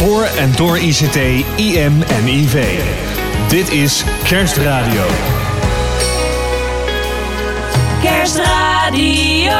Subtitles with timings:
[0.00, 1.16] Voor en door ICT,
[1.56, 2.80] IM en IV.
[3.48, 5.04] Dit is Kerstradio.
[8.02, 9.50] Kerstradio.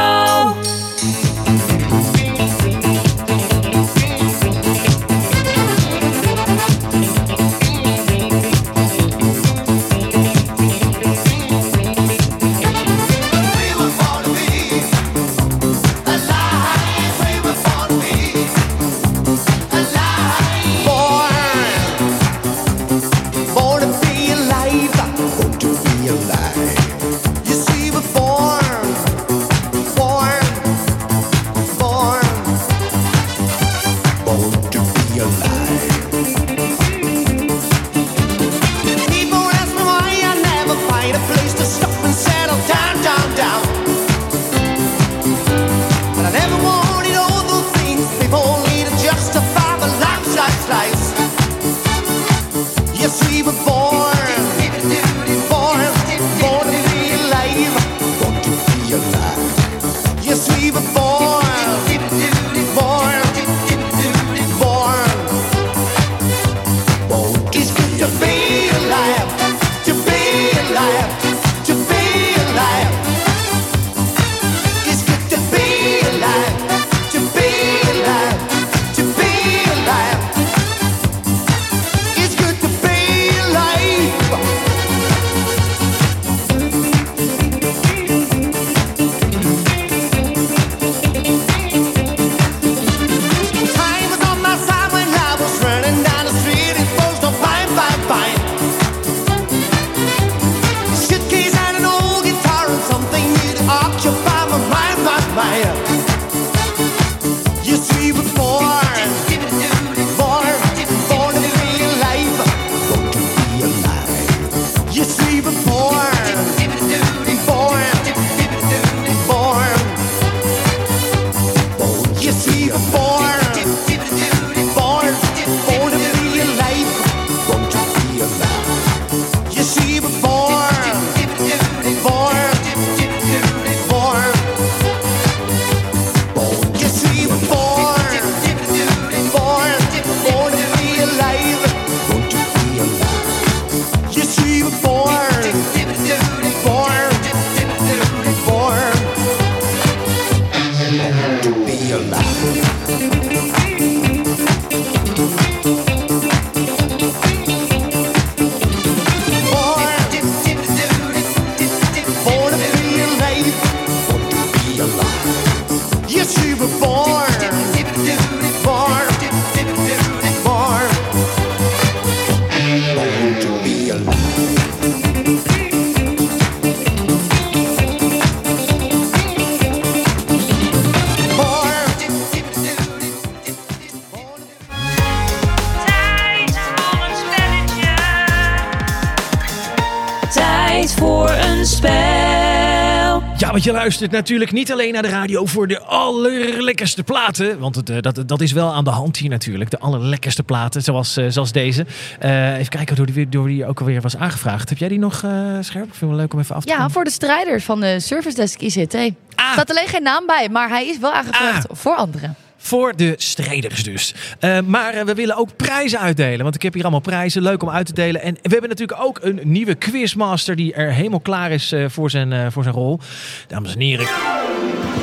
[193.81, 197.59] Luistert natuurlijk niet alleen naar de radio voor de allerlekkerste platen.
[197.59, 199.69] Want het, eh, dat, dat is wel aan de hand hier natuurlijk.
[199.69, 201.85] De allerlekkerste platen, zoals, eh, zoals deze.
[202.19, 204.69] Eh, even kijken door die, door die ook alweer was aangevraagd.
[204.69, 205.63] Heb jij die nog scherp?
[205.63, 206.91] Ik vind het wel leuk om even af te Ja, komen.
[206.91, 208.93] voor de strijders van de Service Desk ICT.
[208.93, 209.13] Er
[209.51, 212.35] staat alleen geen naam bij, maar hij is wel aangevraagd voor anderen.
[212.63, 214.13] Voor de strijders dus.
[214.39, 216.43] Eh, maar eh, we willen ook prijzen uitdelen.
[216.43, 217.41] Want ik heb hier allemaal prijzen.
[217.41, 218.21] Leuk om uit te delen.
[218.21, 222.09] En we hebben natuurlijk ook een nieuwe quizmaster die er helemaal klaar is eh, voor,
[222.09, 222.99] zijn, voor zijn rol.
[223.47, 224.07] Dames en heren.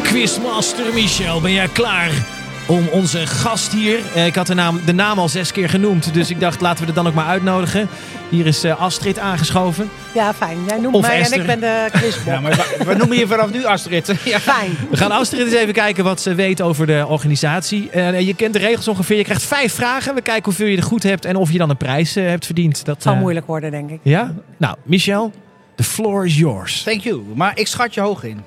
[0.03, 2.38] Quizmaster Michel, ben jij klaar?
[2.69, 3.99] Om onze gast hier.
[4.15, 6.15] eh, ik had de naam, de naam al zes keer genoemd.
[6.15, 7.89] Dus ik dacht, laten we er dan ook maar uitnodigen.
[8.29, 9.91] Hier is eh, Astrid aangeschoven.
[10.15, 10.59] Ja, fijn.
[10.67, 11.34] Jij noemt Of mij Esther.
[11.37, 12.25] en ik ben de quizbot.
[12.25, 14.07] Ja, maar we, we noemen je vanaf nu Astrid.
[14.25, 14.41] Ja.
[14.41, 14.77] Fijn.
[14.91, 17.91] We gaan Astrid eens even kijken wat ze weet over de organisatie.
[17.91, 19.16] Eh, je kent de regels ongeveer.
[19.16, 20.15] Je krijgt vijf vragen.
[20.15, 22.84] We kijken hoeveel je er goed hebt en of je dan een prijs hebt verdiend.
[22.84, 24.01] Dat Het zal moeilijk worden, denk ik.
[24.03, 24.34] Ja?
[24.57, 25.33] Nou, Michel,
[25.75, 26.83] the floor is yours.
[26.83, 27.22] Thank you.
[27.34, 28.41] Maar ik schat je hoog in.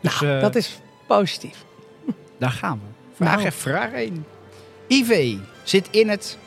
[0.00, 1.56] Dus, Nou, dat is positief.
[2.38, 2.92] Daar gaan we.
[3.14, 3.52] Vraag, Nou.
[3.52, 4.24] vraag 1.
[4.88, 6.38] IV zit in het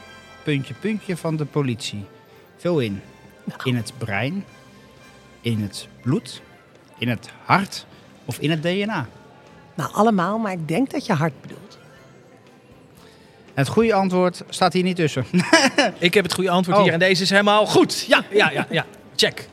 [0.44, 2.06] puntje puntje van de politie.
[2.58, 3.02] Vul in.
[3.44, 3.60] Nou.
[3.64, 4.46] In het brein,
[5.42, 6.42] in het bloed,
[6.98, 7.86] in het hart
[8.26, 9.08] of in het DNA.
[9.76, 11.78] Nou, allemaal, maar ik denk dat je hart bedoelt.
[13.54, 15.26] Het goede antwoord staat hier niet tussen.
[16.00, 16.84] Ik heb het goede antwoord Oh.
[16.84, 18.06] hier en deze is helemaal goed.
[18.08, 18.86] Ja, ja, ja, ja.
[19.16, 19.48] Check.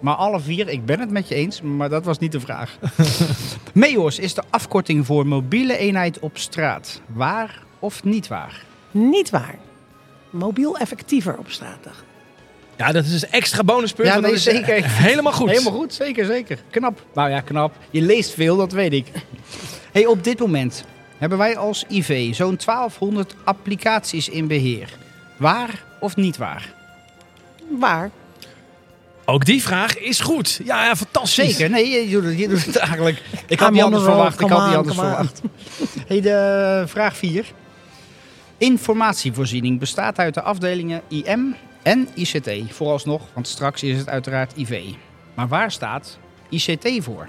[0.00, 2.78] Maar alle vier, ik ben het met je eens, maar dat was niet de vraag.
[3.72, 7.00] MEOS is de afkorting voor mobiele eenheid op straat.
[7.06, 8.64] Waar of niet waar?
[8.90, 9.58] Niet waar.
[10.30, 12.04] Mobiel effectiever op straatdag.
[12.76, 14.08] Ja, dat is dus extra bonuspunt.
[14.08, 14.90] Ja, want dat nee, is zeker.
[15.08, 15.50] Helemaal goed.
[15.50, 16.58] Helemaal goed, zeker, zeker.
[16.70, 17.02] Knap.
[17.14, 17.74] Nou ja, knap.
[17.90, 19.06] Je leest veel, dat weet ik.
[19.92, 20.84] Hey, op dit moment
[21.18, 24.96] hebben wij als IV zo'n 1200 applicaties in beheer.
[25.36, 26.72] Waar of niet waar?
[27.78, 28.10] Waar?
[29.30, 30.60] Ook die vraag is goed.
[30.64, 31.56] Ja, ja fantastisch.
[31.56, 33.22] Zeker, nee, je doet het, je doet het eigenlijk.
[33.46, 34.40] Ik had niet on anders verwacht.
[34.40, 35.40] Ik had niet on, anders verwacht.
[36.06, 37.52] Hey, de vraag 4.
[38.58, 42.50] Informatievoorziening bestaat uit de afdelingen IM en ICT.
[42.68, 44.82] Vooralsnog, want straks is het uiteraard IV.
[45.34, 47.28] Maar waar staat ICT voor?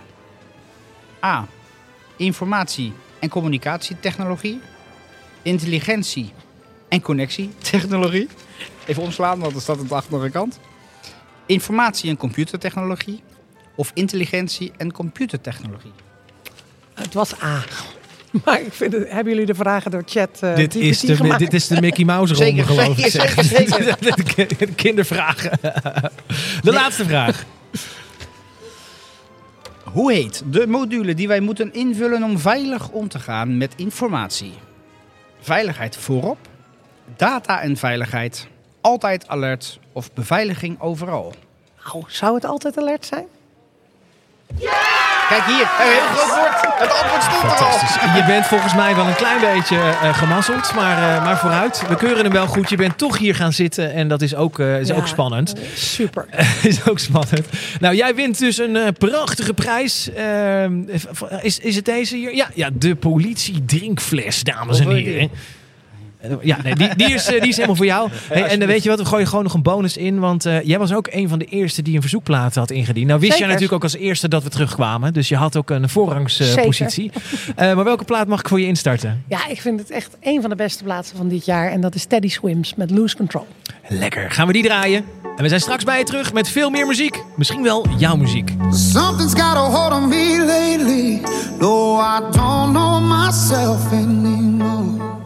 [1.24, 1.48] A.
[2.16, 4.60] Informatie- en communicatietechnologie.
[5.42, 6.34] Intelligentie-
[6.88, 8.28] en connectietechnologie.
[8.86, 10.60] Even omslaan, want er staat op de andere kant.
[11.50, 13.24] Informatie- en computertechnologie.
[13.76, 15.92] Of intelligentie- en computertechnologie.
[16.94, 17.64] Het was A.
[18.46, 21.40] Maar ik vind het, hebben jullie de vragen door chat eh, Dit is, de, gemaakt?
[21.40, 23.06] dit is de Mickey Mouse ronde, Zeker, geloof ik.
[23.12, 23.68] zeker, zeg.
[23.68, 25.60] zeker, De Kindervragen.
[26.64, 27.44] De laatste vraag.
[29.84, 34.54] Hoe heet de module die wij moeten invullen om veilig om te gaan met informatie?
[35.42, 36.38] Veiligheid voorop,
[37.16, 38.48] data en veiligheid,
[38.82, 41.34] altijd alert of beveiliging overal?
[41.86, 43.26] Nou, zou het altijd alert zijn?
[45.30, 46.80] Kijk hier, een heel groot woord.
[46.80, 47.56] Het antwoord stond er al.
[47.56, 48.16] Fantastisch.
[48.16, 51.84] Je bent volgens mij wel een klein beetje eh, gemasseld, maar, eh, maar vooruit.
[51.88, 52.70] We keuren hem wel goed.
[52.70, 55.54] Je bent toch hier gaan zitten en dat is ook, eh, is Ja, ook spannend.
[55.76, 56.26] Super.
[56.64, 57.48] is ook spannend.
[57.80, 60.10] Nou, jij wint dus een prachtige prijs.
[60.14, 60.82] Ehm,
[61.42, 62.36] is, is het deze hier?
[62.36, 65.32] Ja, ja de politie drinkfles, dames en heren.
[66.42, 68.10] Ja, nee, die, die, is, eh, die is helemaal voor jou.
[68.28, 70.20] Hey, en dan weet je wat, we gooien gewoon nog een bonus in.
[70.20, 73.08] Want eh, jij was ook een van de eerste die een verzoekplaat had ingediend.
[73.08, 75.14] Nou wist jij natuurlijk ook als eerste dat we terugkwamen.
[75.14, 77.12] Dus je had ook een voorrangspositie.
[77.56, 79.24] Eh maar welke plaat mag ik voor je instarten?
[79.28, 81.72] Ja, ik vind het echt een van de beste plaatsen van dit jaar.
[81.72, 83.48] En dat is Teddy Swims met Loose Control.
[83.88, 85.06] Lekker, gaan we die draaien.
[85.36, 87.24] En we zijn straks bij je terug met veel meer muziek.
[87.36, 88.54] Misschien wel jouw muziek.
[88.72, 91.22] Something's got a hold on me lately.
[91.60, 95.19] No, I don't know myself anymore.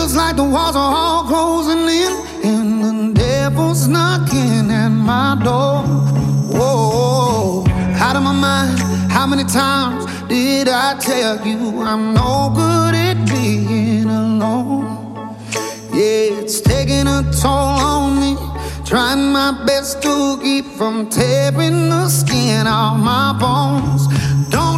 [0.00, 2.12] Feels like the walls are all closing in,
[2.42, 5.82] and the devil's knocking at my door.
[6.56, 7.66] Whoa,
[8.00, 8.78] out of my mind.
[9.12, 15.36] How many times did I tell you I'm no good at being alone?
[15.92, 18.36] Yeah, it's taking a toll on me.
[18.86, 24.08] Trying my best to keep from tearing the skin off my bones.
[24.48, 24.69] Don't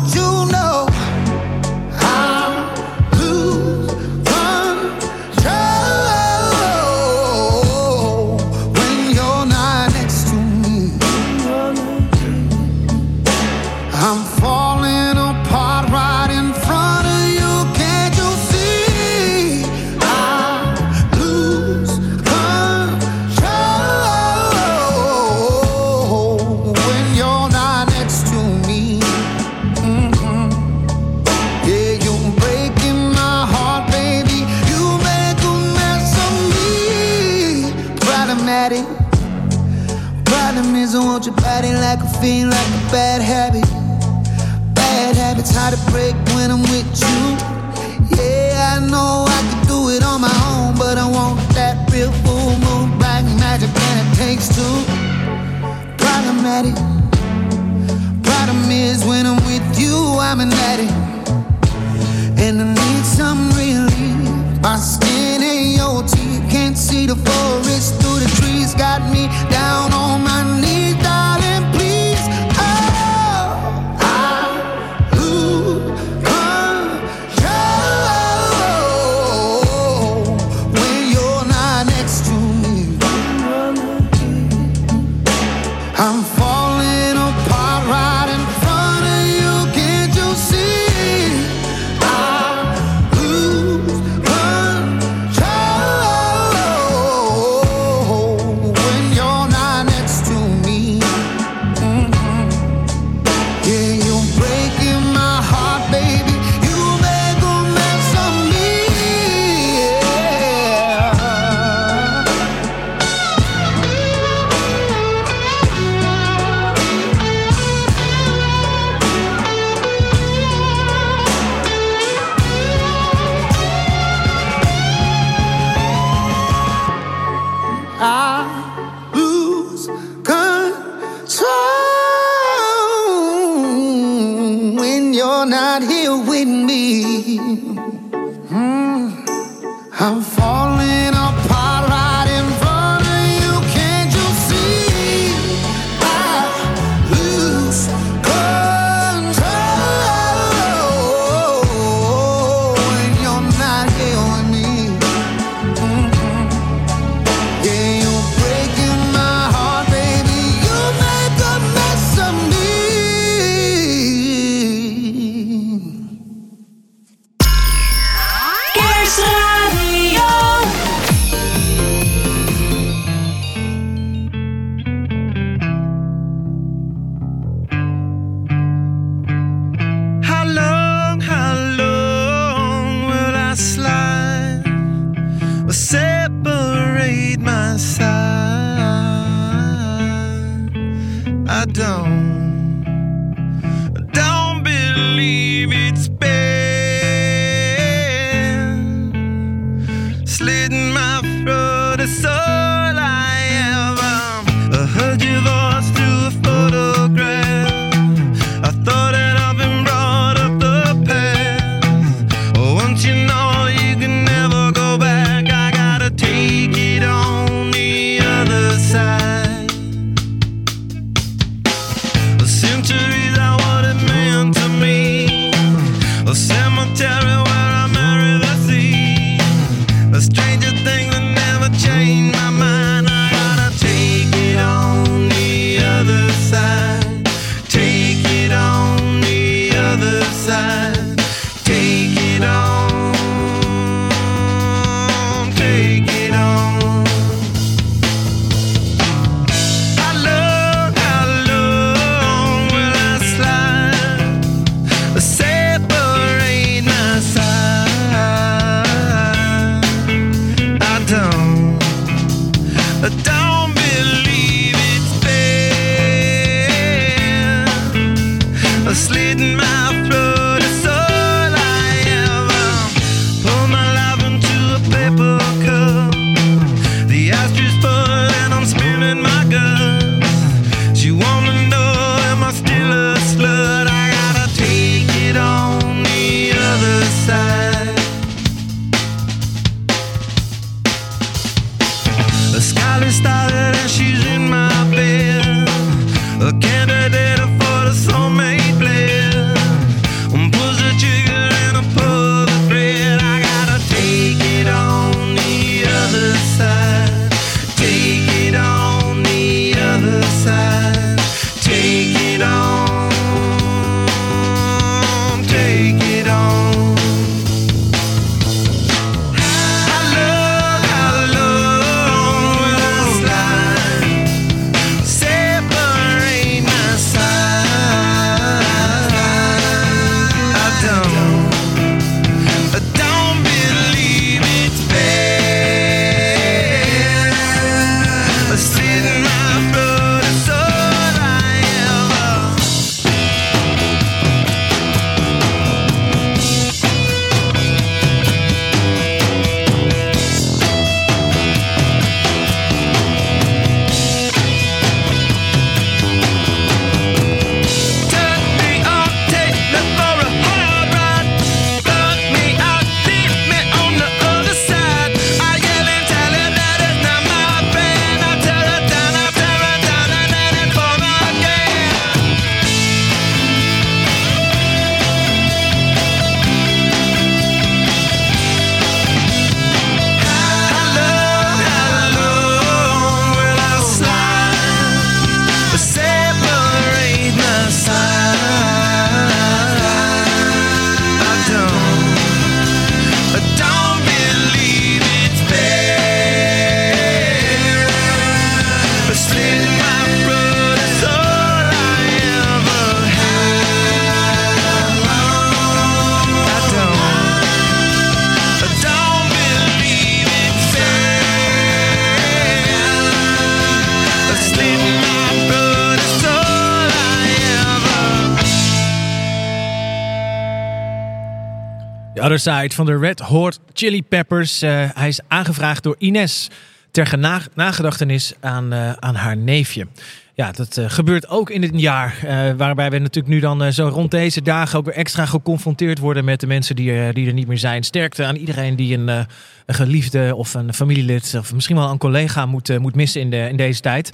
[422.32, 424.62] Other Side van de Red Hot Chili Peppers.
[424.62, 426.50] Eh, hij is aangevraagd door Ines
[426.90, 427.18] ter
[427.54, 429.86] nagedachtenis aan, eh, aan haar neefje.
[430.34, 432.14] Ja, dat eh, gebeurt ook in het jaar.
[432.56, 436.40] waarbij we natuurlijk nu dan zo rond deze dagen ook weer extra geconfronteerd worden met
[436.40, 437.82] de mensen die, die er niet meer zijn.
[437.82, 439.26] Sterkte aan iedereen die een, een
[439.66, 443.56] geliefde of een familielid of misschien wel een collega moet, moet missen in, de, in
[443.56, 444.12] deze tijd.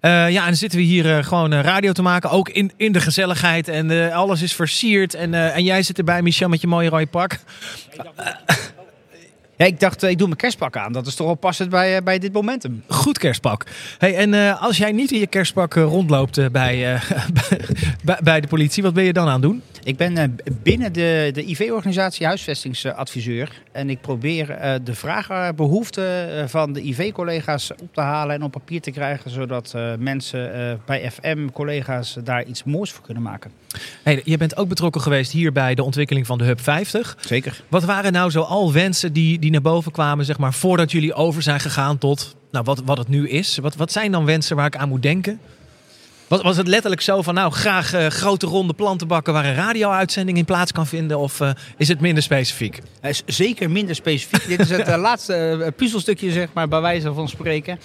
[0.00, 2.72] Eh, ja, en dan zitten we hier eh, gewoon eh, radio te maken, ook in,
[2.76, 3.68] in de gezelligheid.
[3.68, 5.14] En alles is versierd.
[5.14, 7.38] En, en jij zit erbij, Michel, met je mooie rode pak.
[9.56, 10.92] Ja, ik dacht, ik doe mijn kerstpak aan.
[10.92, 12.82] Dat is toch wel passend bij, bij dit momentum.
[12.88, 13.66] Goed kerstpak.
[13.98, 17.00] Hey, en als jij niet in je kerstpak rondloopt bij,
[18.04, 19.62] bij, bij de politie, wat ben je dan aan het doen?
[19.82, 23.62] Ik ben binnen de, de IV-organisatie huisvestingsadviseur.
[23.78, 28.42] En ik probeer eh, de vragen, behoeften eh, van de IV-collega's op te halen en
[28.42, 29.30] op papier te krijgen.
[29.30, 33.50] Zodat eh, mensen eh, bij FM-collega's daar iets moois voor kunnen maken.
[34.02, 37.16] Hey, je bent ook betrokken geweest hier bij de ontwikkeling van de Hub 50.
[37.20, 37.60] Zeker.
[37.68, 41.14] Wat waren nou zo al wensen die, die naar boven kwamen, zeg maar, voordat jullie
[41.14, 43.58] over zijn gegaan tot nou, wat, wat het nu is?
[43.58, 45.40] Wat, wat zijn dan wensen waar ik aan moet denken?
[46.28, 50.38] Was, was het letterlijk zo van, nou, graag eh, grote ronde plantenbakken waar een radio-uitzending
[50.38, 51.18] in plaats kan vinden?
[51.18, 52.78] Of eh, is het minder specifiek?
[53.02, 54.48] Is zeker minder specifiek.
[54.48, 57.78] Dit is het eh, laatste puzzelstukje, zeg maar, bij wijze van spreken.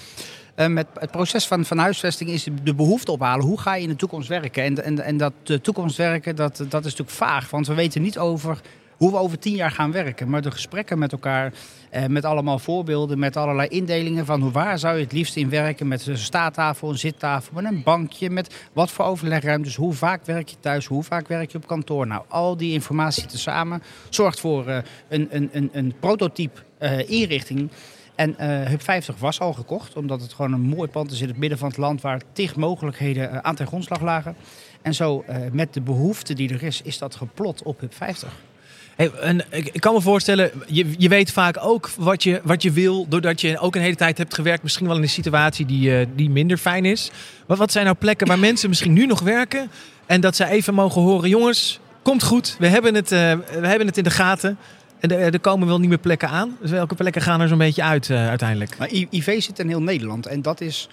[0.68, 3.46] Met het proces van, van huisvesting is de behoefte ophalen.
[3.46, 4.64] Hoe ga je in de toekomst werken?
[4.64, 7.50] En, en, en dat uh, toekomst werken, dat, dat is natuurlijk vaag.
[7.50, 8.62] Want we weten niet over
[9.04, 10.30] hoe we over tien jaar gaan werken.
[10.30, 11.54] Maar de gesprekken met elkaar,
[11.90, 15.50] eh, met allemaal voorbeelden, met allerlei indelingen van hoe, waar zou je het liefst in
[15.50, 15.88] werken?
[15.88, 19.76] Met een staattafel, een zittafel, met een bankje, met wat voor overlegruimtes.
[19.76, 22.08] Hoe vaak werk je thuis, hoe vaak werk je op kantoor?
[22.08, 24.78] Nou, al die informatie tezamen zorgt voor uh,
[25.10, 27.72] een, een, een, een prototype uh, inrichting.
[28.16, 31.28] En uh, Hub 50 was al gekocht, omdat het gewoon een mooi pand is in
[31.28, 34.36] het midden van het land waar tig mogelijkheden aan ten grondslag lagen.
[34.82, 38.52] En zo met de behoefte die er is, is dat geplot op Hub 50.
[38.96, 40.52] En ik, kan me voorstellen,
[40.98, 44.18] je, weet vaak ook wat je, wat je wil, doordat je ook een hele tijd
[44.18, 47.12] hebt gewerkt, misschien wel in een situatie die, uh, die minder fijn is.
[47.48, 49.70] Maar wat zijn nou plekken waar mensen misschien nu nog werken
[50.06, 53.20] en dat ze even mogen horen, jongens, komt goed, we hebben het, uh,
[53.60, 54.58] we hebben het in de gaten.
[55.00, 56.58] En er, komen wel niet meer plekken aan.
[56.62, 58.78] Dus welke plekken gaan er zo'n beetje uit uh, uiteindelijk?
[58.78, 60.90] Maar IV zit in heel Nederland en dat is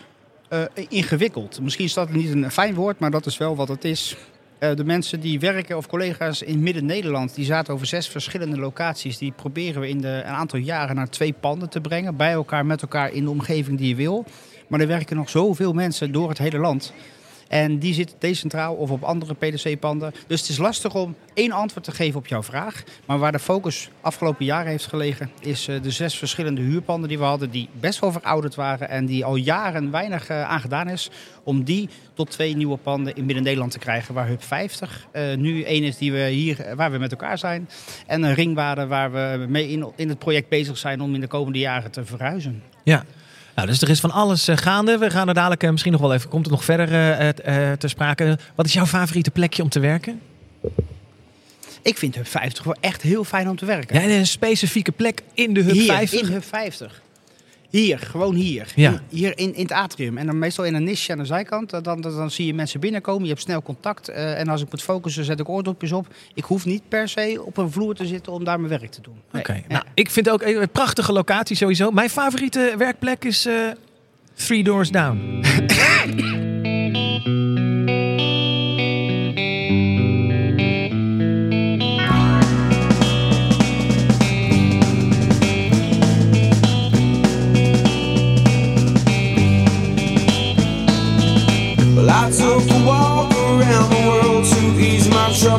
[0.89, 1.61] ingewikkeld.
[1.61, 4.17] Misschien is dat niet een fijn woord, maar dat is wel wat het is.
[4.61, 9.19] Uh, de mensen die werken of collega's in Midden-Nederland, die zaten over zes verschillende locaties.
[9.19, 12.17] Die proberen we in de, een aantal jaren naar twee panden te brengen.
[12.17, 14.25] Bij elkaar, met elkaar in de omgeving die je wil.
[14.69, 16.93] Maar er werken nog zoveel mensen door het hele land.
[17.51, 20.13] En die zitten decentraal of op andere PDC-panden.
[20.27, 22.83] Dus het is lastig om één antwoord te geven op jouw vraag.
[23.07, 27.19] Maar waar de focus afgelopen jaren heeft gelegen, is uh, de zes verschillende huurpanden die
[27.19, 30.89] we hadden, die best wel verouderd waren en die al jaren weinig uh, aan gedaan
[30.89, 31.11] is.
[31.43, 35.63] Om die tot twee nieuwe panden in Midden-Nederland te krijgen, waar Hub 50 uh, nu
[35.63, 37.69] één is die we hier, waar we met elkaar zijn.
[38.07, 41.27] En een ringwaarde waar we mee in, in het project bezig zijn om in de
[41.27, 42.63] komende jaren te verhuizen.
[42.85, 43.05] Ja.
[43.61, 44.99] Nou, dus er is van alles uh, gaande.
[44.99, 47.89] We gaan er dadelijk uh, misschien nog wel even, komt het nog verder uh, te
[47.89, 48.39] sprake.
[48.55, 50.21] Wat is jouw favoriete plekje om te werken?
[51.83, 54.01] Ik vind Hub 50 wel echt heel fijn om te werken.
[54.01, 56.21] Ja, een specifieke plek in de Hub hier, 50?
[56.21, 57.03] in Hub 50.
[57.71, 58.73] Hier, gewoon hier.
[58.75, 59.01] Ja.
[59.09, 60.19] Hier in, in het atrium.
[60.19, 61.71] En dan meestal in een niche aan de zijkant.
[61.71, 63.23] Dan, dan, dan zie je mensen binnenkomen.
[63.23, 64.11] Je hebt snel contact.
[64.11, 66.07] Uh, en als ik moet focussen, zet ik oordopjes op.
[66.35, 69.01] Ik hoef niet per se op een vloer te zitten om daar mijn werk te
[69.01, 69.15] doen.
[69.33, 69.43] Nee.
[69.43, 69.51] Oké.
[69.51, 69.65] Okay.
[69.69, 69.75] Ja.
[69.75, 71.91] Nou, ik vind ook een prachtige locatie sowieso.
[71.91, 73.55] Mijn favoriete werkplek is uh,
[74.35, 75.43] Three Doors Down.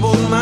[0.01, 0.40] troubled mind.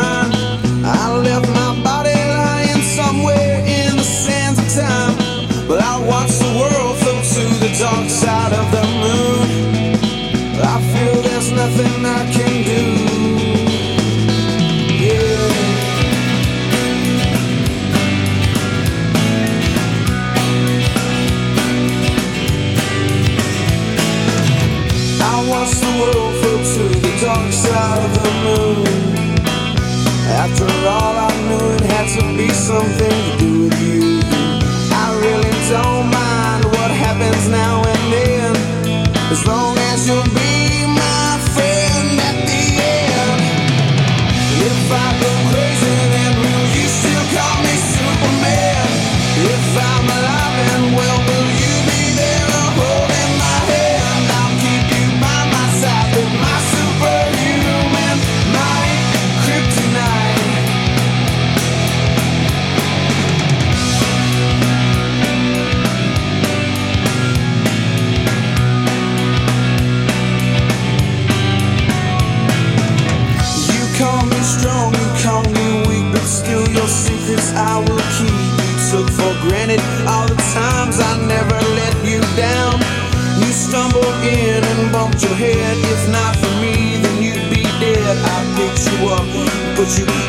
[30.86, 33.39] All, I knew it had to be something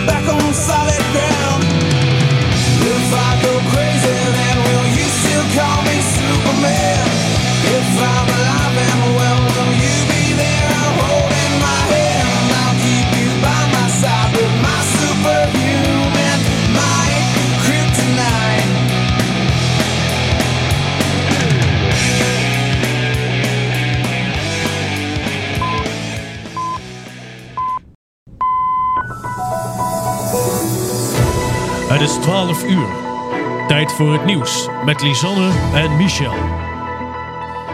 [0.06, 0.41] back on
[31.92, 32.88] Het is 12 uur.
[33.68, 36.34] Tijd voor het nieuws met Lisanne en Michel.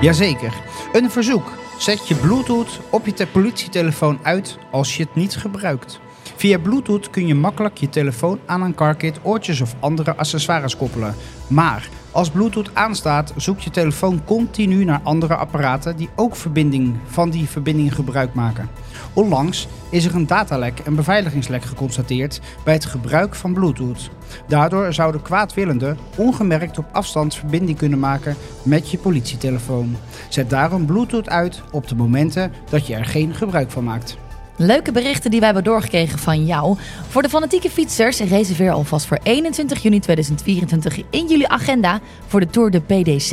[0.01, 0.53] Jazeker.
[0.91, 1.51] Een verzoek.
[1.77, 5.99] Zet je Bluetooth op je te- politietelefoon uit als je het niet gebruikt.
[6.35, 11.15] Via Bluetooth kun je makkelijk je telefoon aan een carkit, oortjes of andere accessoires koppelen.
[11.47, 17.29] Maar als Bluetooth aanstaat, zoekt je telefoon continu naar andere apparaten die ook verbinding van
[17.29, 18.69] die verbinding gebruik maken.
[19.13, 24.09] Onlangs is er een datalek en beveiligingslek geconstateerd bij het gebruik van Bluetooth.
[24.47, 29.95] Daardoor zouden kwaadwillenden ongemerkt op afstand verbinding kunnen maken met je politietelefoon.
[30.29, 34.17] Zet daarom Bluetooth uit op de momenten dat je er geen gebruik van maakt.
[34.59, 36.77] Leuke berichten die wij hebben doorgekregen van jou.
[37.07, 42.49] Voor de fanatieke fietsers reserveer alvast voor 21 juni 2024 in jullie agenda voor de
[42.49, 43.31] Tour de PDC.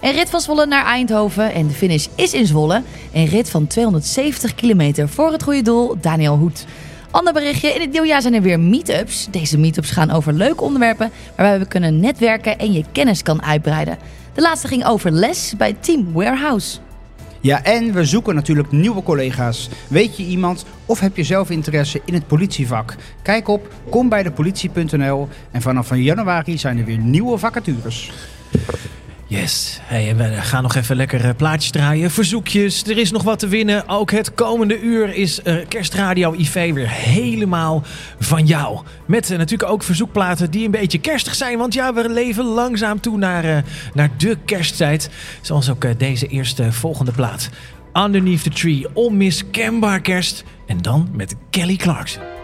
[0.00, 2.82] Een rit van Zwolle naar Eindhoven en de finish is in Zwolle.
[3.12, 6.66] Een rit van 270 kilometer voor het goede doel, Daniel Hoed.
[7.10, 9.26] Ander berichtje, in het nieuwjaar zijn er weer meetups.
[9.30, 13.98] Deze meetups gaan over leuke onderwerpen waarbij we kunnen netwerken en je kennis kan uitbreiden.
[14.34, 16.78] De laatste ging over les bij Team Warehouse.
[17.42, 19.68] Ja, en we zoeken natuurlijk nieuwe collega's.
[19.88, 22.94] Weet je iemand of heb je zelf interesse in het politievak?
[23.22, 28.12] Kijk op kombijdepolitie.nl en vanaf van januari zijn er weer nieuwe vacatures.
[29.32, 29.78] Yes.
[29.82, 32.10] Hey, we gaan nog even lekker eh, plaatjes draaien.
[32.10, 32.84] Verzoekjes.
[32.84, 33.88] Er is nog wat te winnen.
[33.88, 37.82] Ook het komende uur is eh, Kerstradio IV weer helemaal
[38.18, 38.80] van jou.
[39.06, 41.58] Met eh, natuurlijk ook verzoekplaten die een beetje kerstig zijn.
[41.58, 43.62] Want ja, we leven langzaam toe naar, eh,
[43.94, 45.10] naar de kersttijd.
[45.40, 47.50] Zoals ook eh, deze eerste volgende plaat.
[47.92, 48.86] Underneath the Tree.
[48.92, 50.44] Onmiskenbaar kerst.
[50.66, 52.41] En dan met Kelly Clarkson.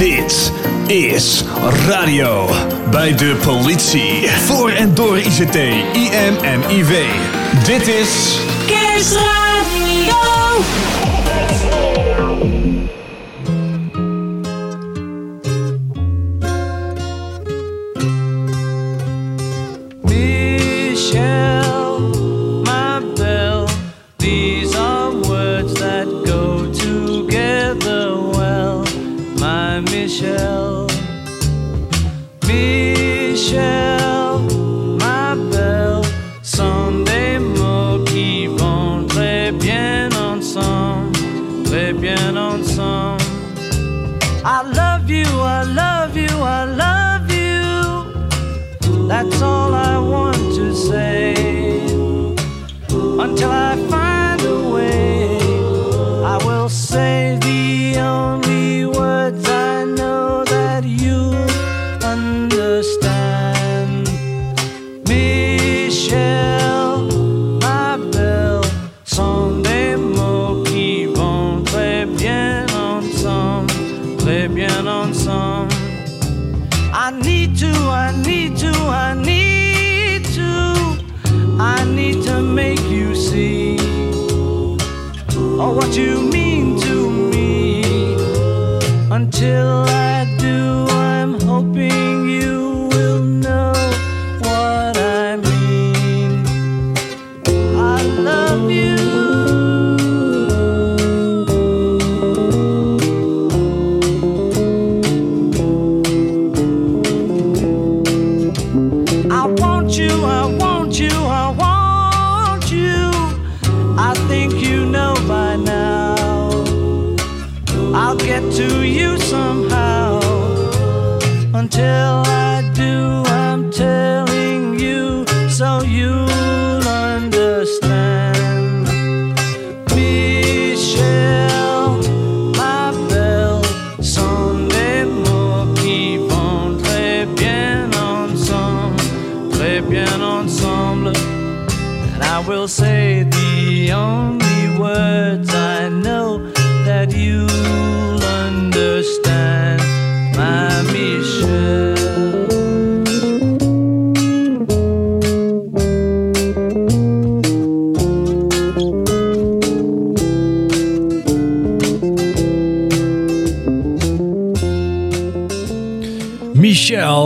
[0.00, 0.52] Dit
[0.86, 1.44] is
[1.86, 2.50] radio
[2.90, 4.28] bij de politie.
[4.28, 5.54] Voor en door ICT,
[5.92, 7.06] IM en IV.
[7.64, 10.20] Dit is Kerstradio.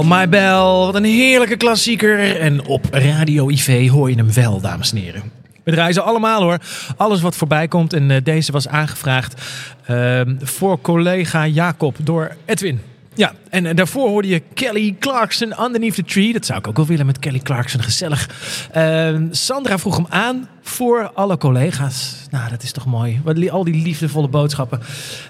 [0.04, 2.40] My Bell, wat een heerlijke klassieker.
[2.40, 5.22] En op Radio IV hoor je hem wel, dames en heren.
[5.62, 6.58] We draaien ze allemaal hoor.
[6.96, 7.92] Alles wat voorbij komt.
[7.92, 9.42] En eh, deze was aangevraagd
[9.86, 12.80] ehm, voor collega Jacob door Edwin.
[13.14, 16.32] Ja, en eh, daarvoor hoorde je Kelly Clarkson Underneath the Tree.
[16.32, 18.30] Dat zou ik ook wel willen met Kelly Clarkson, gezellig.
[18.72, 22.16] Ehm, Sandra vroeg hem aan voor alle collega's.
[22.30, 23.20] Nou, dat is toch mooi.
[23.50, 24.80] Al die liefdevolle boodschappen.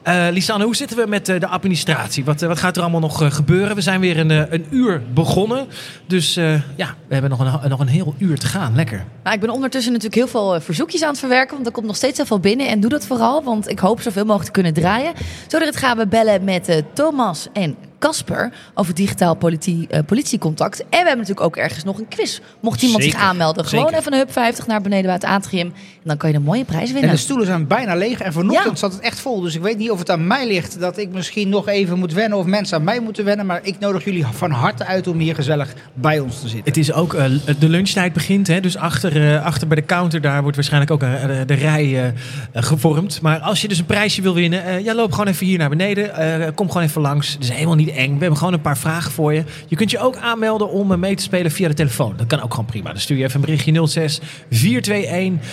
[0.02, 2.24] Eh Lisanne, hoe zitten we met eh, de administratie?
[2.24, 3.74] Wat, wat gaat er allemaal nog gebeuren?
[3.74, 5.66] We zijn weer een, een uur begonnen.
[6.06, 6.34] Dus
[6.76, 8.74] ja, we hebben nog een, nog een heel uur te gaan.
[8.74, 9.04] Lekker.
[9.22, 11.54] Nou, ik ben ondertussen natuurlijk heel veel verzoekjes aan het verwerken.
[11.54, 12.68] Want er komt nog steeds heel veel binnen.
[12.68, 15.12] En doe dat vooral, want ik hoop zoveel mogelijk te kunnen draaien.
[15.46, 20.80] Zodat gaan we bellen met Thomas en Casper over digitaal politie, eh, politiecontact.
[20.80, 22.40] En we hebben natuurlijk ook ergens nog een quiz.
[22.60, 24.00] Mocht iemand zich aanmelden, gewoon zeker.
[24.00, 25.72] even een Hub 50 naar beneden bij het atrium.
[26.04, 27.10] Dan kan je een mooie prijs winnen.
[27.10, 28.20] En de stoelen zijn bijna leeg.
[28.20, 28.76] En vanochtend Ja.
[28.76, 29.40] zat het echt vol.
[29.40, 32.12] Dus ik weet niet of het aan mij ligt dat ik misschien nog even moet
[32.12, 32.38] wennen.
[32.38, 33.46] Of mensen aan mij moeten wennen.
[33.46, 36.64] Maar ik nodig jullie van harte uit om hier gezellig bij ons te zitten.
[36.64, 37.24] Het is ook, eh,
[37.58, 38.60] de lunchtijd begint, hè?
[38.60, 41.10] dus achter, eh, achter bij de counter daar wordt waarschijnlijk ook eh,
[41.46, 42.12] de, rij
[42.54, 43.20] gevormd.
[43.22, 45.68] Maar als je dus een prijsje wil winnen, eh, ja, loop gewoon even hier naar
[45.68, 46.14] beneden.
[46.16, 47.32] Eh, kom gewoon even langs.
[47.32, 48.12] Het is helemaal niet eng.
[48.12, 49.44] We hebben gewoon een paar vragen voor je.
[49.66, 52.14] Je kunt je ook aanmelden om mee te spelen via de telefoon.
[52.16, 52.88] Dat kan ook gewoon prima.
[52.88, 55.44] Dan stuur je even een berichtje 06 421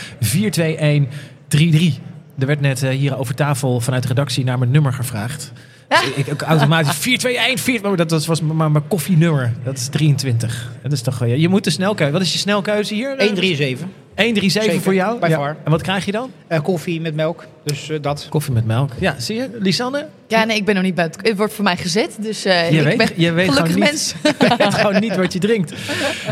[0.50, 2.00] 421 33.
[2.40, 5.52] Er werd net eh, hier over tafel vanuit de redactie naar mijn nummer gevraagd.
[6.00, 7.82] Dus ik, ik automatisch 4, 2, 1, 4.
[7.82, 9.54] Maar dat, dat was maar mijn koffienummer.
[9.64, 10.72] Dat is 23.
[10.84, 12.12] Dat is toch, je moet de snelkeuze.
[12.14, 13.10] Wat is je snelkeuze hier?
[13.10, 13.88] 137.
[14.16, 15.20] 137 Zeker, voor jou?
[15.20, 15.36] by Ja.
[15.38, 15.58] far.
[15.64, 16.32] En wat krijg je dan?
[16.48, 17.46] Eh, koffie met melk.
[17.64, 18.26] Dus eh, dat.
[18.30, 18.92] Koffie met melk.
[19.00, 19.50] Ja, zie je?
[19.60, 20.08] Lisanne?
[20.28, 21.22] Ja, nee, ik ben nog niet buiten.
[21.26, 24.14] Het wordt voor mij gezet, dus eh Je ik weet- ben je weet gelukkig mens.
[24.24, 24.36] niet.
[24.50, 25.74] Je weet gewoon niet wat je drinkt.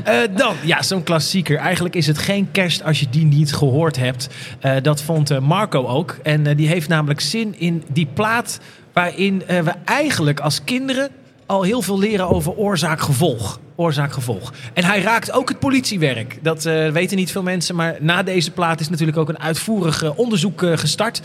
[0.04, 1.58] Eh, dan, ja, zo'n klassieker.
[1.58, 4.28] Eigenlijk is het geen kerst als je die niet gehoord hebt.
[4.60, 6.18] Eh, dat vond Marco ook.
[6.24, 8.60] En die heeft namelijk zin in die plaat
[8.94, 11.10] waarin eh, we eigenlijk als kinderen
[11.50, 13.60] al heel veel leren over oorzaak-gevolg.
[13.76, 14.54] Oorzaak-gevolg.
[14.74, 16.40] En hij raakt ook het politiewerk.
[16.42, 17.76] Dat eh, weten niet veel mensen.
[17.76, 21.22] Maar na deze plaat is natuurlijk ook een uitvoerig eh, onderzoek gestart.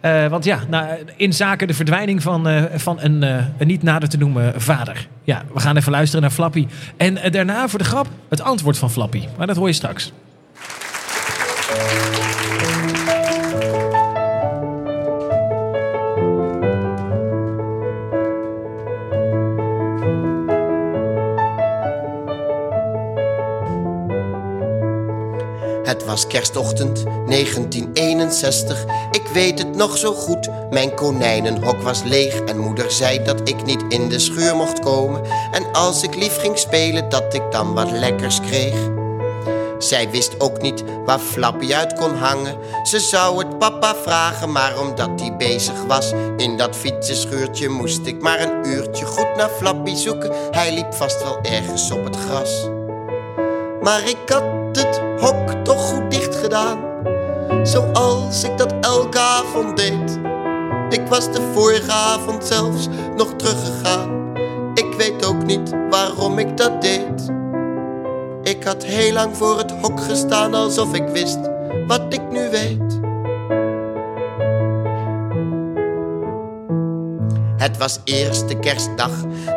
[0.00, 3.22] Eh, want ja, nou, in zaken de verdwijning van, van een,
[3.58, 5.08] een niet nader te noemen vader.
[5.24, 6.66] Ja, we gaan even luisteren naar Flappy.
[6.96, 9.24] En daarna voor de grap het antwoord van Flappy.
[9.36, 10.12] Maar dat hoor je straks.
[26.18, 30.48] Was kerstochtend 1961, ik weet het nog zo goed.
[30.70, 35.22] Mijn konijnenhok was leeg en moeder zei dat ik niet in de schuur mocht komen.
[35.52, 38.74] En als ik lief ging spelen, dat ik dan wat lekkers kreeg.
[39.78, 42.56] Zij wist ook niet waar Flappy uit kon hangen.
[42.82, 48.20] Ze zou het papa vragen, maar omdat hij bezig was in dat fietsenschuurtje, moest ik
[48.20, 50.32] maar een uurtje goed naar Flappy zoeken.
[50.50, 52.68] Hij liep vast wel ergens op het gras.
[53.82, 55.07] Maar ik had het
[57.62, 60.18] zoals ik dat elke avond deed.
[60.88, 64.36] Ik was de vorige avond zelfs nog teruggegaan.
[64.74, 67.32] Ik weet ook niet waarom ik dat deed.
[68.42, 71.38] Ik had heel lang voor het hok gestaan alsof ik wist
[71.86, 72.98] wat ik nu weet.
[77.56, 79.10] Het was eerste kerstdag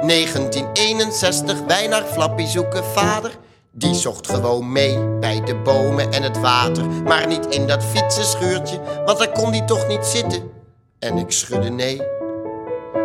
[0.08, 1.62] 1961.
[1.68, 2.04] Wij naar
[2.38, 3.32] zoeken vader.
[3.74, 6.86] Die zocht gewoon mee bij de bomen en het water.
[6.86, 10.52] Maar niet in dat fietsenschuurtje, want daar kon hij toch niet zitten.
[11.00, 11.98] En ik schudde nee.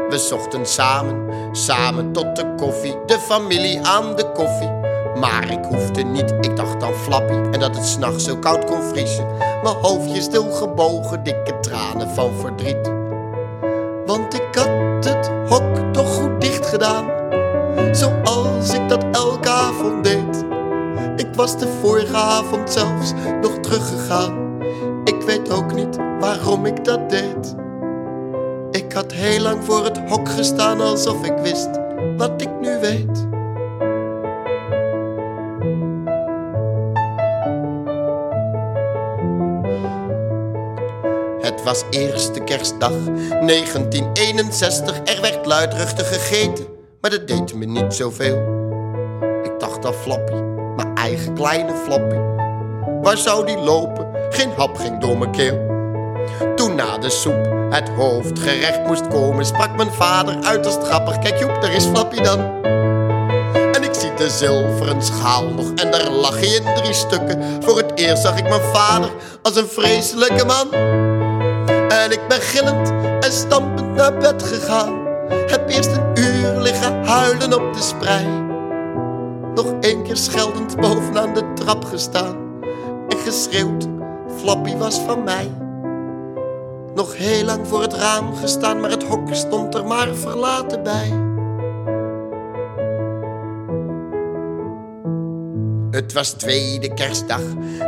[0.09, 2.97] We zochten samen, samen tot de koffie.
[3.07, 4.71] De familie aan de koffie.
[5.21, 8.83] Maar ik hoefde niet, ik dacht aan Flappy en dat het s'nachts zo koud kon
[8.83, 9.27] vriezen.
[9.39, 12.93] Mijn hoofdje stil gebogen, dikke tranen van verdriet.
[14.07, 17.11] Want ik had het hok toch goed dicht gedaan,
[17.93, 18.46] zoals
[21.37, 24.63] was de vorige avond zelfs nog teruggegaan.
[25.05, 27.55] Ik weet ook niet waarom ik dat deed.
[28.71, 31.69] Ik had heel lang voor het hok gestaan alsof ik wist
[32.17, 33.27] wat ik nu weet.
[41.41, 43.05] Het was eerste kerstdag
[43.47, 45.01] 1961.
[45.05, 46.67] Er werd luidruchtig gegeten,
[47.01, 48.37] maar dat deed me niet zoveel.
[49.43, 50.56] Ik dacht aan Flappy, mijn
[51.07, 52.17] eigen kleine Flappy.
[53.03, 54.07] Waar zou die lopen?
[54.31, 55.59] Geen hap ging door mijn keel.
[56.57, 61.19] Toen na de soep het hoofdgerecht moest komen, sprak mijn vader uiterst grappig.
[61.19, 62.65] Kijk Joep, daar is Flappy dan.
[63.73, 67.63] En ik zie de zilveren schaal nog en daar lag hij in drie stukken.
[67.63, 69.11] Voor het eerst zag ik mijn vader
[69.43, 70.73] als een vreselijke man.
[71.89, 72.93] En ik ben gillend
[73.25, 75.07] en stampend naar bed gegaan.
[75.47, 78.46] Heb eerst een uur liggen huilen op de sprei.
[79.57, 82.37] Nog één keer scheldend bovenaan de trap gestaan.
[83.09, 83.87] En geschreeuwd,
[84.37, 85.51] Flappy was van mij.
[86.95, 91.25] Nog heel lang voor het raam gestaan, maar het hok stond er maar verlaten bij.
[95.91, 97.43] Het was tweede kerstdag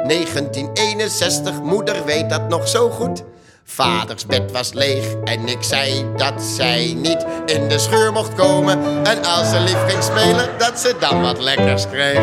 [0.07, 3.25] 1961, moeder weet dat nog zo goed.
[3.71, 9.05] Vaders bed was leeg en ik zei dat zij niet in de scheur mocht komen.
[9.05, 12.21] En als ze lief ging spelen, dat ze dan wat lekkers kreeg.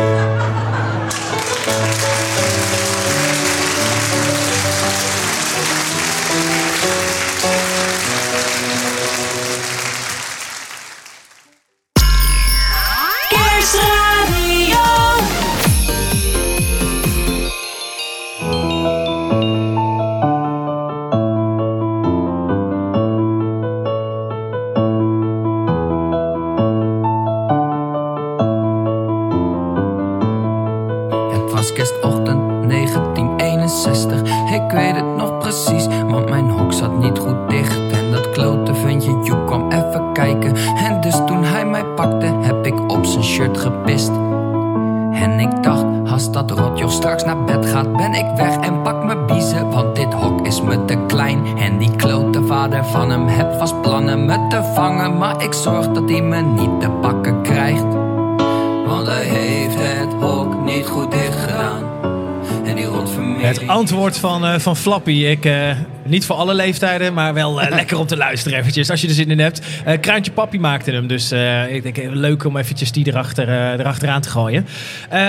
[64.66, 65.24] Van, Flappy.
[65.24, 65.70] Ik, eh,
[66.02, 68.90] niet voor alle leeftijden, maar wel eh, lekker om te luisteren eventjes.
[68.90, 69.60] Als je er zin in hebt.
[69.84, 71.06] Eh, Kraantje Papi maakte hem.
[71.06, 71.32] Dus
[71.68, 73.48] ik denk leuk om eventjes die erachter,
[73.78, 74.66] erachteraan te gooien.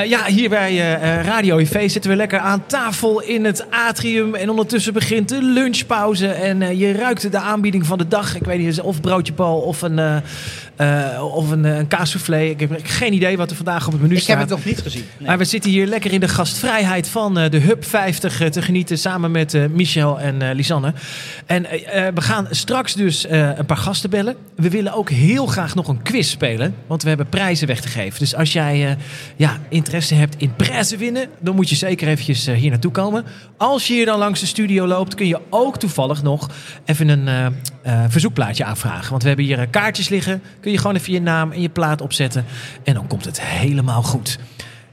[0.05, 0.77] Ja, hier bij
[1.23, 4.35] Radio IV zitten we lekker aan tafel in het atrium.
[4.35, 6.27] En ondertussen begint de lunchpauze.
[6.27, 8.35] En je ruikt de aanbieding van de dag.
[8.35, 10.21] Ik weet niet, of broodje Paul of een,
[10.77, 12.39] eh of een, eh, een kaassoufflé.
[12.43, 14.37] Ik heb geen idee wat er vandaag op het menu Ik staat.
[14.37, 15.03] heb het nog niet gezien.
[15.17, 15.27] Nee.
[15.27, 18.61] Maar we zitten hier lekker in de gastvrijheid van eh, de Hub 50 eh, te
[18.61, 18.97] genieten.
[18.97, 20.93] Samen met Michel en Lisanne.
[21.45, 21.63] En
[22.13, 24.35] we gaan straks dus een paar gasten bellen.
[24.57, 26.75] We willen ook heel graag nog een quiz spelen.
[26.87, 28.19] Want we hebben prijzen weg te geven.
[28.19, 28.95] Dus als jij eh,
[29.35, 31.29] ja, interesse hebt in prijzen winnen.
[31.39, 33.25] Dan moet je zeker eventjes eh, hier naartoe komen.
[33.57, 35.15] Als je hier dan langs de studio loopt.
[35.15, 36.49] Kun je ook toevallig nog
[36.85, 37.53] even een
[37.83, 39.09] eh, verzoekplaatje aanvragen.
[39.09, 40.41] Want we hebben hier kaartjes liggen.
[40.59, 42.45] Kun je gewoon even je naam en je plaat opzetten.
[42.83, 44.39] En dan komt het helemaal goed.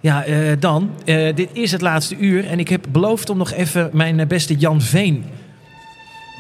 [0.01, 0.25] Ja,
[0.59, 0.91] dan.
[1.35, 2.47] dit is het laatste uur.
[2.47, 5.25] En ik heb beloofd om nog even mijn beste Jan Veen.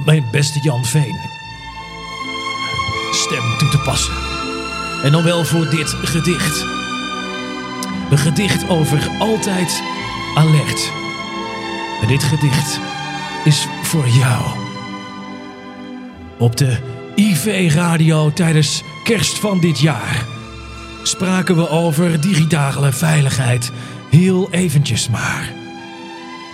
[0.05, 1.44] Mijn beste Jan Veen.
[3.15, 4.15] Stem toe te passen.
[5.03, 6.65] En dan wel voor dit gedicht.
[8.11, 9.83] Een gedicht over altijd
[10.35, 10.93] alert.
[12.03, 12.81] En dit gedicht
[13.45, 14.43] is voor jou.
[16.39, 16.77] Op de
[17.15, 20.27] IV-radio tijdens kerst van dit jaar
[21.03, 23.73] spraken we over digitale veiligheid.
[24.11, 25.53] Heel eventjes maar.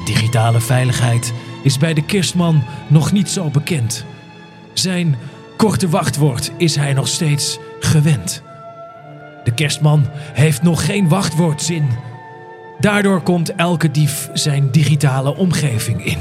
[0.04, 1.32] Digitale veiligheid
[1.62, 4.04] is bij de kerstman nog niet zo bekend.
[4.72, 5.16] Zijn
[5.60, 8.42] korte wachtwoord is hij nog steeds gewend.
[9.44, 11.88] De kerstman heeft nog geen wachtwoordzin.
[12.78, 16.18] Daardoor komt elke dief zijn digitale omgeving in.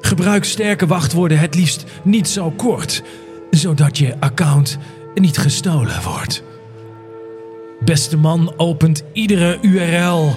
[0.00, 3.02] Gebruik sterke wachtwoorden het liefst niet zo kort,
[3.50, 4.78] zodat je account
[5.14, 6.42] niet gestolen wordt.
[7.80, 10.34] Beste man opent iedere URL.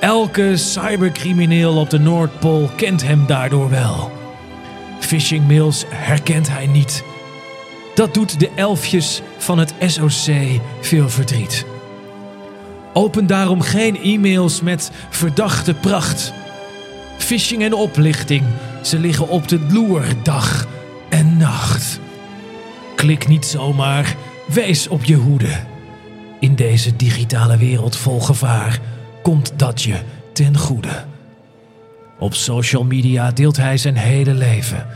[0.00, 4.10] Elke cybercrimineel op de Noordpool kent hem daardoor wel.
[5.00, 7.04] Phishingmails herkent hij niet.
[7.94, 10.34] Dat doet de elfjes van het SOC
[10.80, 11.66] veel verdriet.
[12.92, 16.32] Open daarom geen e-mails met verdachte pracht.
[17.18, 18.42] Phishing en oplichting,
[18.82, 20.66] ze liggen op de loer dag
[21.08, 22.00] en nacht.
[22.96, 24.16] Klik niet zomaar,
[24.46, 25.60] wees op je hoede.
[26.40, 28.80] In deze digitale wereld vol gevaar
[29.22, 30.00] komt dat je
[30.32, 31.04] ten goede.
[32.18, 34.86] Op social media deelt hij zijn hele leven.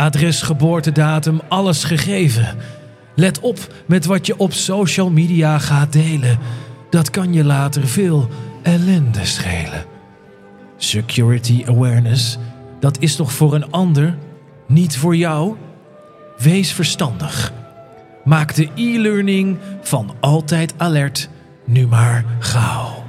[0.00, 2.56] Adres, geboortedatum, alles gegeven.
[3.14, 6.38] Let op met wat je op social media gaat delen.
[6.90, 8.28] Dat kan je later veel
[8.62, 9.84] ellende schelen.
[10.76, 12.38] Security awareness,
[12.78, 14.16] dat is toch voor een ander,
[14.66, 15.56] niet voor jou?
[16.38, 17.52] Wees verstandig.
[18.24, 21.28] Maak de e-learning van altijd alert
[21.64, 23.04] nu maar gauw.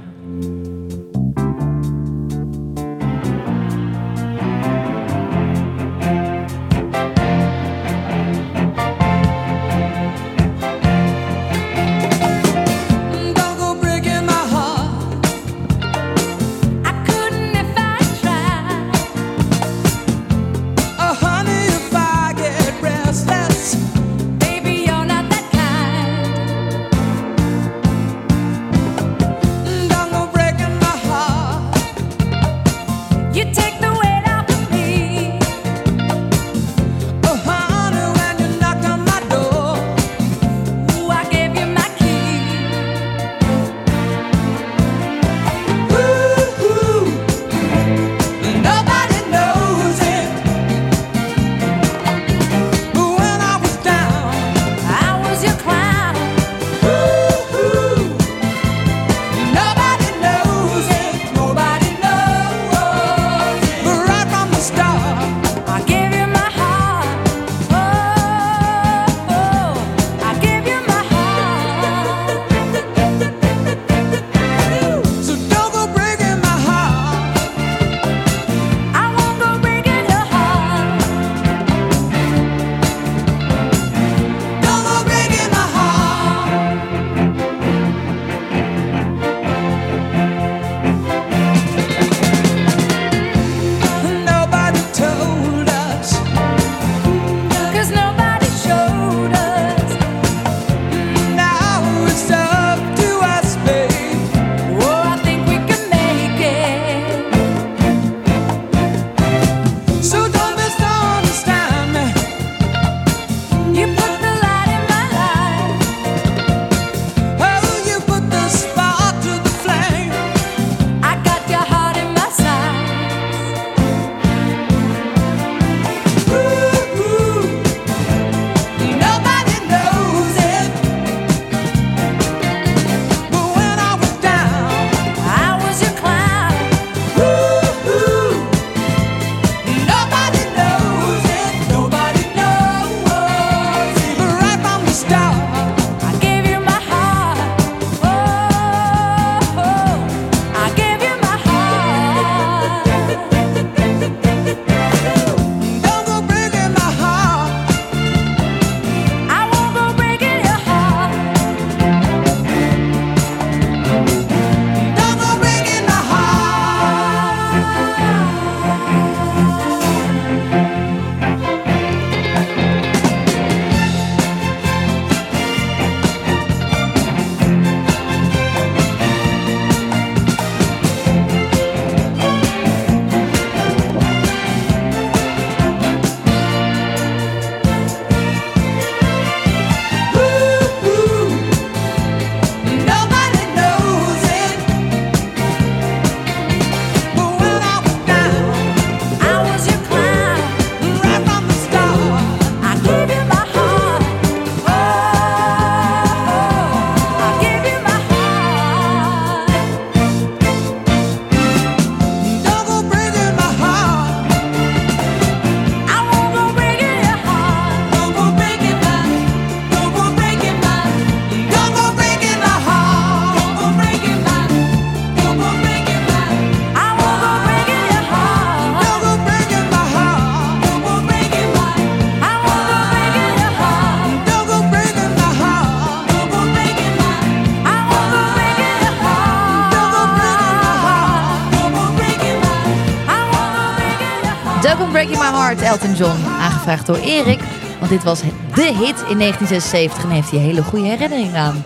[245.90, 246.26] John.
[246.40, 247.40] Aangevraagd door Erik,
[247.80, 248.20] want dit was
[248.54, 251.64] de hit in 1976 en heeft hij hele goede herinnering aan.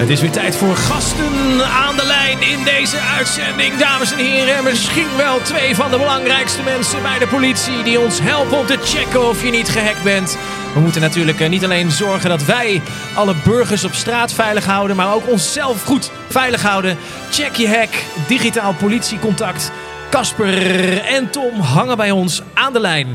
[0.00, 3.76] Het is weer tijd voor gasten aan de lijn in deze uitzending.
[3.76, 7.82] Dames en heren, en misschien wel twee van de belangrijkste mensen bij de politie...
[7.82, 10.36] die ons helpen om te checken of je niet gehackt bent.
[10.74, 12.82] We moeten natuurlijk eh, niet alleen zorgen dat wij
[13.14, 14.96] alle burgers op straat veilig houden...
[14.96, 16.96] maar ook onszelf goed veilig houden.
[17.30, 17.90] Check je hack,
[18.26, 19.70] digitaal politiecontact.
[20.10, 23.06] Casper en Tom hangen bij ons aan de lijn.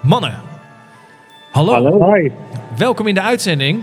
[0.00, 0.34] Mannen,
[1.50, 1.72] hallo.
[1.72, 2.30] Hallo.
[2.76, 3.82] Welkom in de uitzending.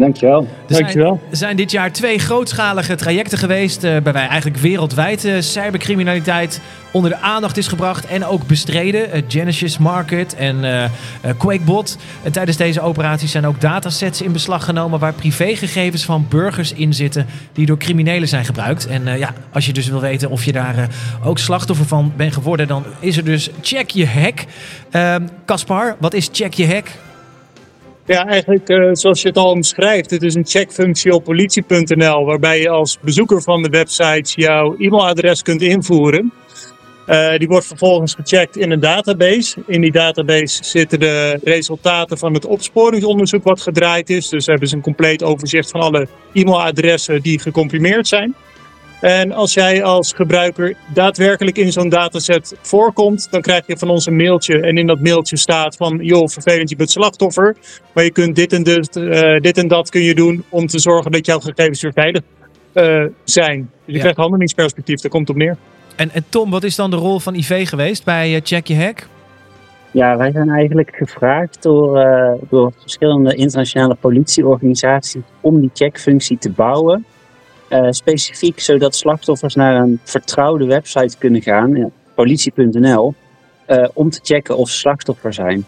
[0.00, 0.40] Dankjewel.
[0.40, 1.20] Er zijn, Dankjewel.
[1.30, 3.84] er zijn dit jaar twee grootschalige trajecten geweest.
[3.84, 6.60] eh, waarbij eigenlijk wereldwijd eh, cybercriminaliteit
[6.92, 9.12] onder de aandacht is gebracht en ook bestreden.
[9.12, 10.90] Eh, Genesis Market en
[11.38, 11.96] Quakebot.
[12.22, 16.94] En tijdens deze operaties zijn ook datasets in beslag genomen waar privégegevens van burgers in
[16.94, 18.86] zitten die door criminelen zijn gebruikt.
[18.86, 20.88] En ja, als je dus wil weten of je daar
[21.24, 24.44] ook slachtoffer van bent geworden, dan is er dus Check Je Hack.
[24.90, 26.86] Ehm, Caspar, wat is Check Je Hack?
[28.06, 32.60] Ja, eigenlijk eh, zoals je het al omschrijft, het is een checkfunctie op politie.nl waarbij
[32.60, 36.32] je als bezoeker van de website jouw e-mailadres kunt invoeren.
[37.06, 39.62] Eh, die wordt vervolgens gecheckt in een database.
[39.66, 44.28] In die database zitten de resultaten van het opsporingsonderzoek wat gedraaid is.
[44.28, 48.34] Dus hebben ze een compleet overzicht van alle e-mailadressen die gecomprimeerd zijn.
[49.00, 54.06] En als jij als gebruiker daadwerkelijk in zo'n dataset voorkomt, dan krijg je van ons
[54.06, 54.60] een mailtje.
[54.60, 57.56] En in dat mailtje staat van, joh, vervelend, je bent slachtoffer.
[57.92, 60.78] Maar je kunt dit en, dit, eh, dit en dat kun je doen om te
[60.78, 62.22] zorgen dat jouw gegevens weer veilig
[62.72, 63.58] eh, zijn.
[63.60, 63.98] Dus je Ja.
[63.98, 65.56] krijgt handelingsperspectief, daar komt het op neer.
[65.96, 68.74] En, en Tom, wat is dan de rol van IV geweest bij eh, Check Je
[68.76, 69.06] Hack?
[69.90, 76.50] Ja, wij zijn eigenlijk gevraagd door, eh, door verschillende internationale politieorganisaties om die checkfunctie te
[76.50, 77.04] bouwen.
[77.70, 83.14] Eh, specifiek zodat slachtoffers naar een vertrouwde website kunnen gaan, politie.nl,
[83.66, 85.64] eh, om te checken of ze slachtoffer zijn.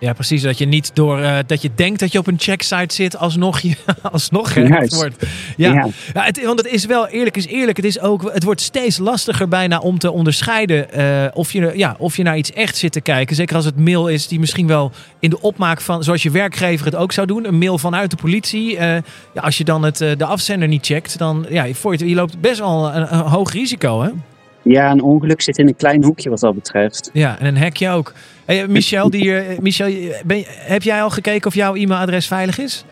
[0.00, 0.42] Ja, precies.
[0.42, 3.60] Dat je niet door eh, dat je denkt dat je op een checksite zit, alsnog,
[3.60, 3.76] je,
[4.12, 5.26] alsnog gehackt wordt.
[5.56, 5.88] Ja, ja.
[6.14, 6.24] Ja.
[6.24, 7.76] het, want het is wel eerlijk is eerlijk.
[7.76, 11.96] Het, is ook, het wordt steeds lastiger bijna om te onderscheiden eh, of, je, ja,
[11.98, 13.36] of je naar iets echt zit te kijken.
[13.36, 16.86] Zeker als het mail is die misschien wel in de opmaak van, zoals je werkgever
[16.86, 18.76] het ook zou doen, een mail vanuit de politie.
[18.76, 18.94] Eh,
[19.34, 22.40] ja, als je dan het, de afzender niet checkt, dan ja, voor je, je loopt
[22.40, 24.02] best wel een, een hoog risico.
[24.02, 24.10] Hè?
[24.68, 27.10] Ja, een ongeluk zit in een klein hoekje wat dat betreft.
[27.12, 28.12] Ja, en een hackje ook.
[28.44, 29.92] Hey, Michel, die, eh, Michel
[30.24, 32.84] ben, heb jij al gekeken of jouw e-mailadres veilig is?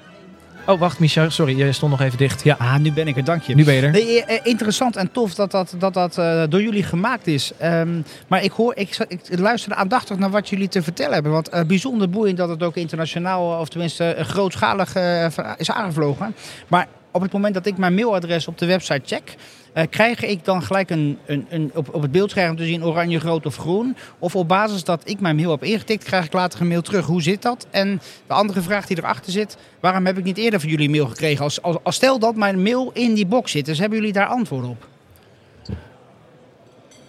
[0.66, 1.30] Oh, wacht, Michel.
[1.30, 2.44] Sorry, je stond nog even dicht.
[2.44, 2.56] Ja.
[2.58, 3.54] Ah, nu ben ik er, dank je.
[3.54, 3.90] Nu ben je er.
[3.90, 7.52] Nee, eh, interessant en tof dat dat, dat, dat eh, door jullie gemaakt is.
[7.58, 11.32] Ehm, maar ik, hoor, ik, ik luisterde aandachtig naar wat jullie te vertellen hebben.
[11.32, 15.70] Want eh, bijzonder boeiend dat het ook internationaal, eh, of tenminste eh, grootschalig eh, is
[15.70, 16.34] aangevlogen.
[16.68, 19.34] Maar op het moment dat ik mijn mailadres op de website check,
[19.76, 23.18] eh, krijg ik dan gelijk een, een, een, op, op het beeldscherm te zien oranje,
[23.18, 23.96] rood of groen?
[24.18, 27.06] Of op basis dat ik mijn mail heb ingetikt, krijg ik later een mail terug.
[27.06, 27.66] Hoe zit dat?
[27.70, 31.06] En de andere vraag die erachter zit, waarom heb ik niet eerder van jullie mail
[31.06, 31.44] gekregen?
[31.44, 34.66] Als, als, stel dat mijn mail in die box zit, dus hebben jullie daar antwoord
[34.66, 34.88] op?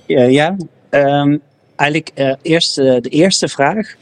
[0.06, 0.56] Ja, ja.
[0.90, 1.38] Ehm,
[1.76, 3.96] eigenlijk eh, eerst de eerste vraag.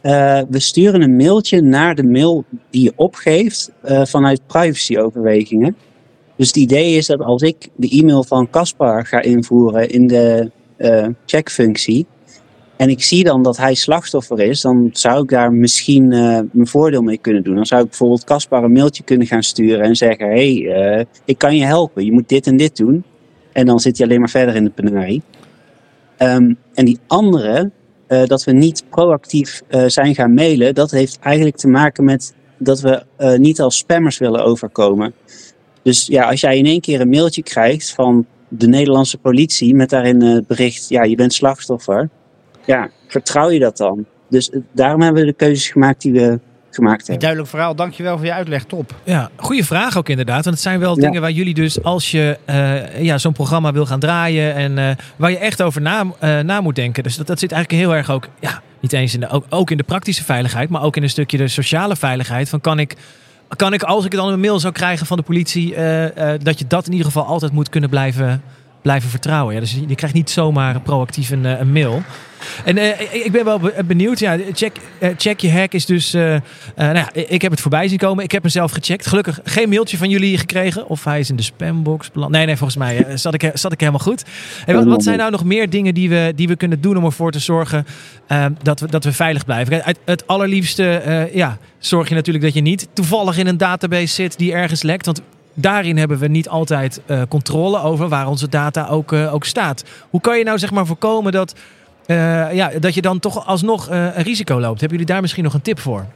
[0.00, 5.76] Eh, we sturen een mailtje naar de mail die je opgeeft vanuit privacyoverwegingen.
[6.38, 10.50] Dus het idee is dat als ik de e-mail van Caspar ga invoeren in de
[10.76, 12.06] eh, checkfunctie.
[12.76, 16.66] En ik zie dan dat hij slachtoffer is, dan zou ik daar misschien eh, mijn
[16.66, 17.54] voordeel mee kunnen doen.
[17.54, 21.38] Dan zou ik bijvoorbeeld Caspar een mailtje kunnen gaan sturen en zeggen: hey, eh, ik
[21.38, 23.04] kan je helpen, je moet dit en dit doen.
[23.52, 25.22] En dan zit hij alleen maar verder in de penarie.
[26.16, 27.70] Ehm, en die andere,
[28.06, 33.04] dat we niet proactief zijn gaan mailen, dat heeft eigenlijk te maken met dat we
[33.38, 35.14] niet als spammers willen overkomen.
[35.82, 39.90] Dus ja, als jij in één keer een mailtje krijgt van de Nederlandse politie met
[39.90, 42.08] daarin eh, het bericht, ja, je bent slachtoffer.
[42.64, 44.04] Ja, vertrouw je dat dan?
[44.28, 46.38] Dus eh, daarom hebben we de keuzes gemaakt die we
[46.78, 47.18] gemaakt hebben.
[47.18, 48.94] Duidelijk verhaal, dankjewel voor je uitleg, top.
[49.04, 50.44] Ja, goede vraag ook inderdaad.
[50.44, 53.86] Want het zijn wel dingen waar jullie dus, als je eh, ja, zo'n programma wil
[53.86, 57.02] gaan draaien en eh, waar je echt over na, eh, na moet denken.
[57.02, 59.70] Dus dat, dat zit eigenlijk heel erg ook, ja, niet eens in de, ook, ook
[59.70, 62.48] in de praktische veiligheid, maar ook in een stukje de sociale veiligheid.
[62.48, 62.96] Van kan ik,
[63.56, 66.58] kan ik als ik dan een mail zou krijgen van de politie, eh, eh, dat
[66.58, 68.42] je dat in ieder geval altijd moet kunnen blijven,
[68.82, 69.54] blijven vertrouwen.
[69.54, 72.02] Ja, dus je, krijgt niet zomaar proactief een, eh, mail.
[72.64, 74.18] En eh, ik- ben wel be- benieuwd.
[74.18, 76.12] Ja, check, eh, check je hack is dus.
[76.12, 76.40] nou
[76.76, 78.24] ja, ik heb het voorbij zien komen.
[78.24, 79.06] Ik heb hem zelf gecheckt.
[79.06, 80.88] Gelukkig geen mailtje van jullie gekregen.
[80.88, 82.32] Of hij is in de spambox beland.
[82.32, 84.24] Nee, nee, volgens mij zat, ik, zat ik helemaal goed.
[84.66, 87.30] En wat, zijn nou nog meer dingen die we, die we kunnen doen om ervoor
[87.30, 87.86] te zorgen
[88.26, 89.80] eh, dat, we, dat we veilig blijven?
[89.84, 94.38] Het, het allerliefste ja, zorg je natuurlijk dat je niet toevallig in een database zit
[94.38, 95.06] die ergens lekt.
[95.06, 95.22] Want
[95.60, 99.84] daarin hebben we niet altijd eh, controle over waar onze data ook, eh, ook staat.
[100.10, 101.54] Hoe kan je nou zeg maar voorkomen dat
[102.06, 102.16] eh,
[102.54, 104.80] ja, dat je dan toch alsnog een risico loopt.
[104.80, 106.06] Hebben jullie daar misschien nog een tip voor?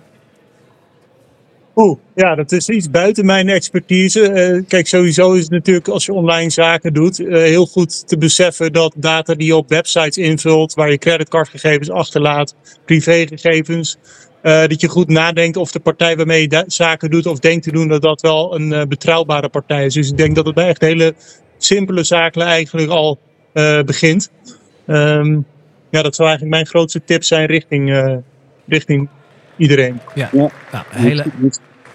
[1.74, 4.64] Oeh, ja, dat is iets buiten mijn expertise.
[4.68, 8.94] Kijk, sowieso is het natuurlijk als je online zaken doet, heel goed te beseffen dat
[8.96, 13.98] data die je op websites invult, waar je creditcardgegevens achterlaat, privégegevens,
[14.42, 17.72] dat je goed nadenkt of de partij waarmee je da- zaken doet of denkt te
[17.72, 19.94] doen, dat dat wel een eh, betrouwbare partij is.
[19.94, 21.14] Dus ik denk dat het bij echt hele
[21.58, 23.18] simpele zaken eigenlijk al
[23.52, 24.30] eh, begint.
[24.86, 25.40] Ehm,
[25.90, 28.16] ja, dat zou eigenlijk mijn grootste tip zijn richting, eh,
[28.66, 29.08] richting
[29.56, 30.00] iedereen.
[30.14, 30.50] Ja, Ja.
[30.72, 31.24] Nou, hele...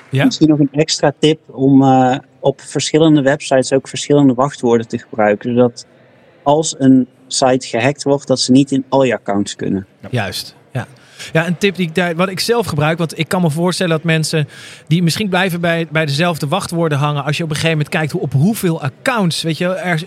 [0.09, 0.25] Ja?
[0.25, 5.53] Misschien nog een extra tip om eh, op verschillende websites ook verschillende wachtwoorden te gebruiken.
[5.53, 5.85] Zodat
[6.43, 9.87] als een site gehackt wordt, dat ze niet in al je accounts kunnen.
[10.09, 10.55] Juist,
[11.34, 11.47] ja.
[11.47, 14.03] Een tip die ik daar, wat ik zelf gebruik, want ik kan me voorstellen dat
[14.03, 14.47] mensen
[14.88, 18.11] die misschien blijven bij, bij dezelfde wachtwoorden hangen, als je op een gegeven moment kijkt
[18.11, 20.03] hoe, op hoeveel accounts, weet je, er,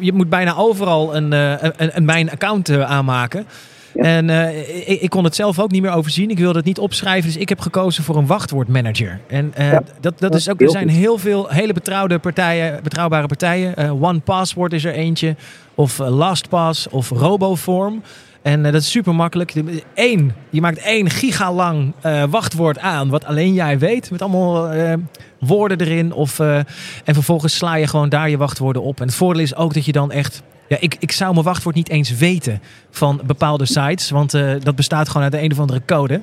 [0.00, 3.46] je moet bijna overal een, eh, een, een mijn account eh, aanmaken.
[3.94, 6.30] En eh, ik, ik kon het zelf ook niet meer overzien.
[6.30, 9.20] Ik wilde het niet opschrijven, dus ik heb gekozen voor een wachtwoordmanager.
[9.26, 9.52] En
[10.00, 13.76] dat, dat is ook, er zijn heel veel hele betrouwde partijen, betrouwbare partijen.
[13.76, 15.36] Eh, One Password is er eentje,
[15.74, 18.02] of LastPass, of Roboform.
[18.48, 19.54] En eh, dat is super makkelijk.
[19.94, 24.92] Eén, je maakt één gigalang eh wachtwoord aan, wat alleen jij weet, met allemaal eh,
[25.40, 26.12] woorden erin.
[26.12, 26.66] Of, en
[27.04, 29.00] vervolgens sla je gewoon daar je wachtwoorden op.
[29.00, 30.42] En het voordeel is ook dat je dan echt.
[30.68, 34.30] Ja, ik, ik zou mijn wachtwoord niet eens weten van bepaalde sites, want
[34.62, 36.20] dat bestaat gewoon uit een of andere code.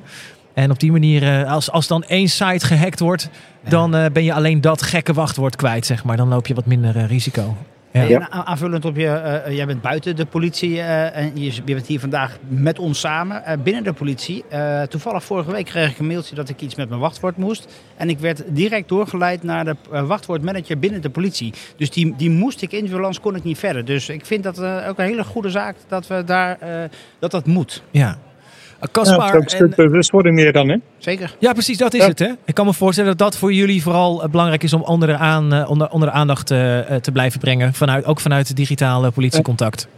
[0.54, 3.28] En op die manier, als, als dan één site gehackt wordt,
[3.68, 6.16] dan ben je alleen dat gekke wachtwoord kwijt, zeg maar.
[6.16, 7.56] Dan loop je wat minder risico.
[8.04, 8.30] Ja.
[8.30, 12.00] Aanvullend op je, eh, jij bent buiten de politie eh, en je, je bent hier
[12.00, 14.44] vandaag met ons samen eh, binnen de politie.
[14.48, 17.72] Eh, toevallig vorige week kreeg ik een mailtje dat ik iets met mijn wachtwoord moest.
[17.96, 19.76] En ik werd direct doorgeleid naar de
[20.06, 21.52] wachtwoordmanager binnen de politie.
[21.76, 23.84] Dus die, die moest ik invullen, anders kon ik niet verder.
[23.84, 27.46] Dus ik vind dat ook een hele goede zaak dat we daar, eh, dat dat
[27.46, 27.82] moet.
[27.90, 28.18] Ja.
[28.80, 30.76] Ja, dat is ook een stuk en- bewustwording meer dan, hè?
[30.98, 31.34] Zeker.
[31.38, 32.08] Ja, precies, dat is Ja.
[32.08, 32.18] het.
[32.18, 32.30] Hè?
[32.44, 35.16] Ik kan me voorstellen dat dat voor jullie vooral eh, belangrijk is om onder de,
[35.16, 37.74] aan, eh, onder, onder de aandacht eh, eh, te blijven brengen.
[37.74, 39.88] Vanuit, ook vanuit het digitale politiecontact.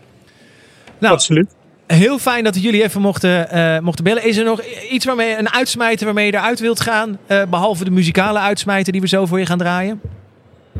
[0.98, 1.56] Nou, Absoluut.
[1.86, 4.24] Heel fijn dat jullie even mochten, eh, mochten bellen.
[4.24, 4.60] Is er nog
[4.90, 7.18] iets waarmee, een uitsmijter waarmee je eruit wilt gaan?
[7.26, 10.00] Eh, behalve de muzikale uitsmijter die we zo voor je gaan draaien?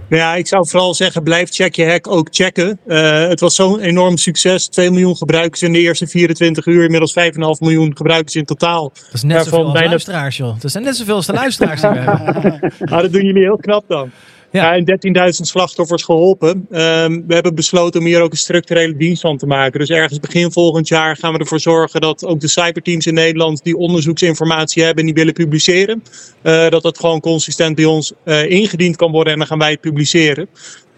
[0.09, 2.79] Nou ja, ik zou vooral zeggen, blijf check je hack ook checken.
[2.87, 4.69] Eh, het was zo'n enorm succes.
[4.69, 6.83] 2 miljoen gebruikers in de eerste 24 uur.
[6.83, 8.93] Inmiddels 5,5 miljoen gebruikers in totaal.
[8.95, 10.61] Dat is net zoveel als luisteraars, joh.
[10.61, 12.73] Dat zijn net zoveel als de luisteraars die we hebben.
[12.79, 14.11] Nou, dat doen jullie heel knap dan.
[14.51, 14.75] Ja.
[14.75, 16.67] en 13.000 slachtoffers geholpen.
[16.71, 19.79] Ehm, we hebben besloten om hier ook een structurele dienst van te maken.
[19.79, 23.65] Dus ergens begin volgend jaar gaan we ervoor zorgen dat ook de cyberteams in Nederland
[23.65, 26.03] die onderzoeksinformatie hebben en die willen publiceren,
[26.43, 29.71] eh, dat dat gewoon consistent bij ons eh, ingediend kan worden en dan gaan wij
[29.71, 30.49] het publiceren.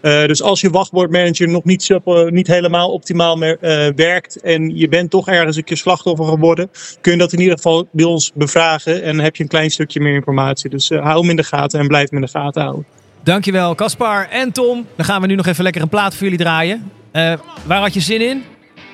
[0.01, 1.99] Eh, dus als je wachtwoordmanager nog niet,
[2.29, 3.39] niet helemaal optimaal
[3.95, 6.71] werkt en je bent toch ergens een keer slachtoffer geworden,
[7.01, 9.99] kun je dat in ieder geval bij ons bevragen en heb je een klein stukje
[9.99, 10.69] meer informatie.
[10.69, 13.00] Dus hou hem in de gaten en blijf hem in de gaten houden.
[13.23, 14.87] Dankjewel, Caspar en Tom.
[14.95, 16.91] Dan gaan we nu nog even lekker een plaat voor jullie draaien.
[17.11, 17.33] Eh,
[17.65, 18.43] waar had je zin in?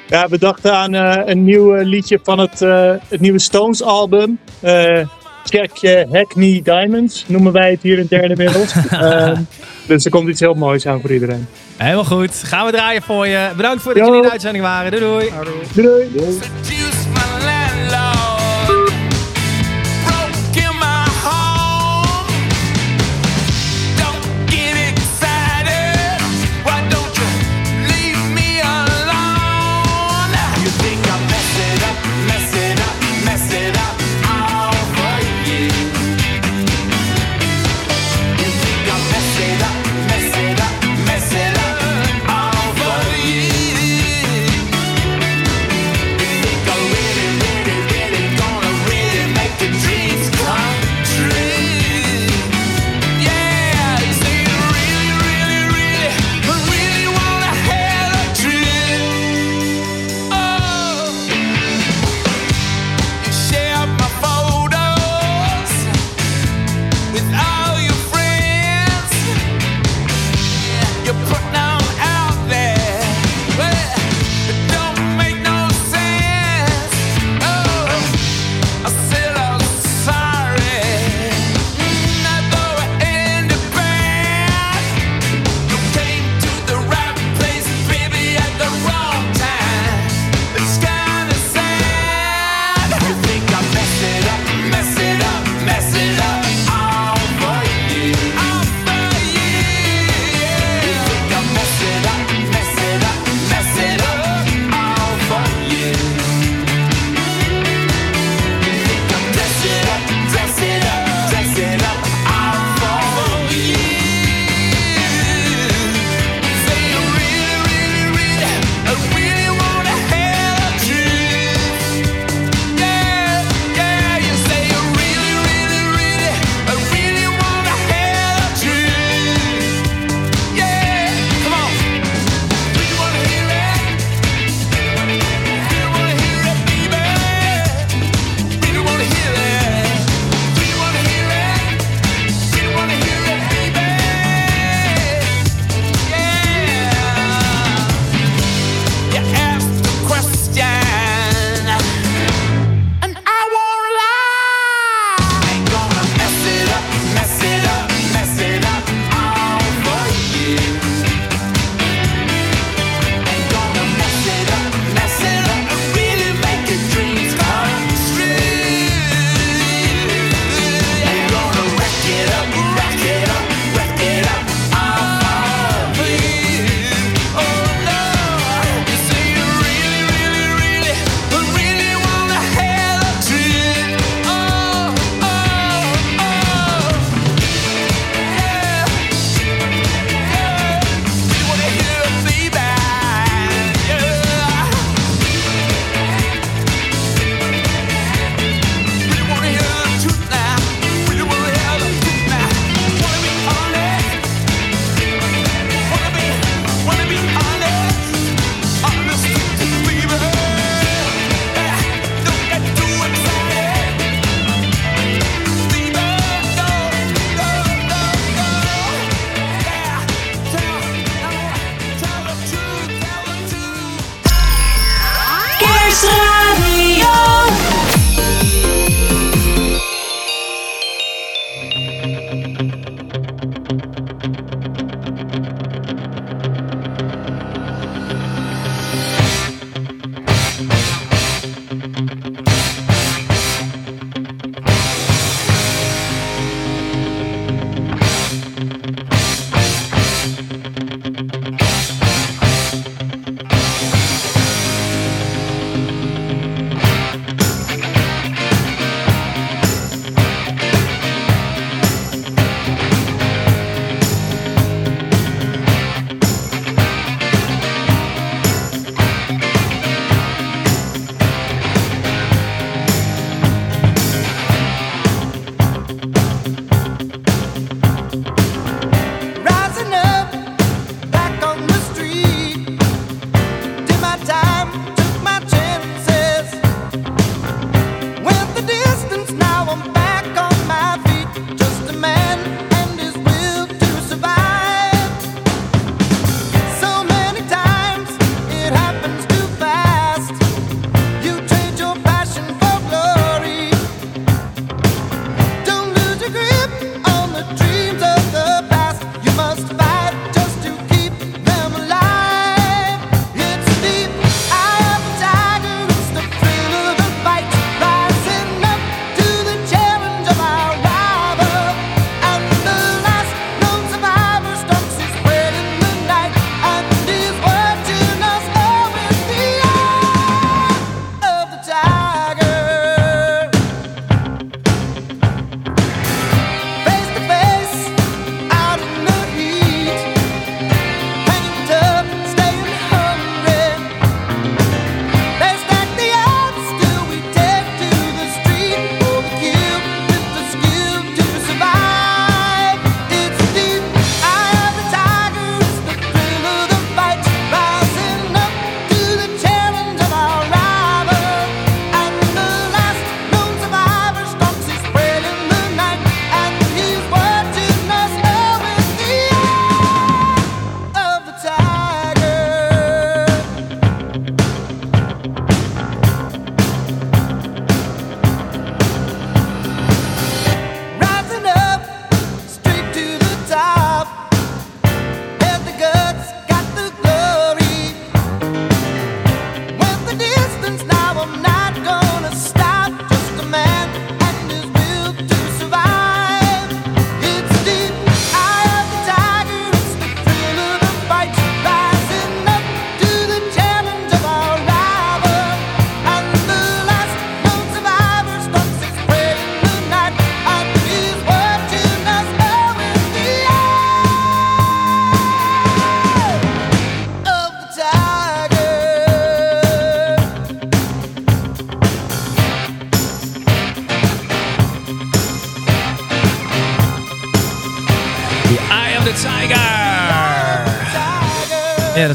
[0.08, 4.40] Ja, we dachten aan eh, een nieuw liedje van het, eh, het nieuwe Stones album.
[4.60, 5.00] Eh
[5.44, 8.74] check Hackney Diamonds, noemen wij het hier in derde wereld.
[8.90, 9.42] Ehm,
[9.88, 11.48] dus er komt iets heel moois aan voor iedereen.
[11.78, 12.44] Helemaal goed.
[12.44, 13.50] Gaan we draaien voor je.
[13.56, 14.92] Bedankt voor dat jullie in de uitzending waren.
[14.92, 15.32] Doei doei.
[15.74, 16.40] Doei doei.
[16.40, 17.07] Broke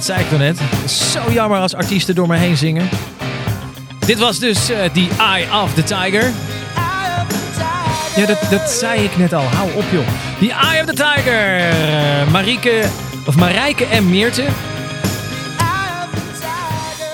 [0.07, 0.59] dat zei ik toch net.
[0.90, 2.88] Zo jammer als artiesten door me heen zingen.
[4.07, 6.30] Dit was dus eh The Eye of the Tiger.
[8.16, 9.42] Ja, dat, dat zei ik net al.
[9.42, 10.07] Hou op, joh.
[10.38, 11.59] The Eye of the Tiger.
[11.59, 12.84] Eh, Marieke,
[13.26, 14.44] of Marijke en Meerte.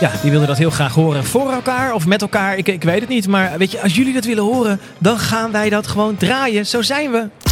[0.00, 1.24] Ja, die wilden dat heel graag horen.
[1.24, 3.28] Voor elkaar of met elkaar, ik, ik weet het niet.
[3.28, 6.66] Maar weet je, als jullie dat willen horen, dan gaan wij dat gewoon draaien.
[6.66, 7.47] Zo zijn we.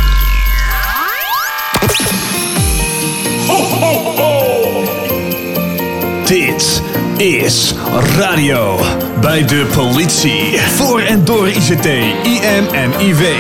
[7.17, 7.75] Is
[8.17, 8.81] radio
[9.21, 10.59] bij de politie.
[10.59, 11.87] Voor en door ICT,
[12.23, 13.35] IM en IV.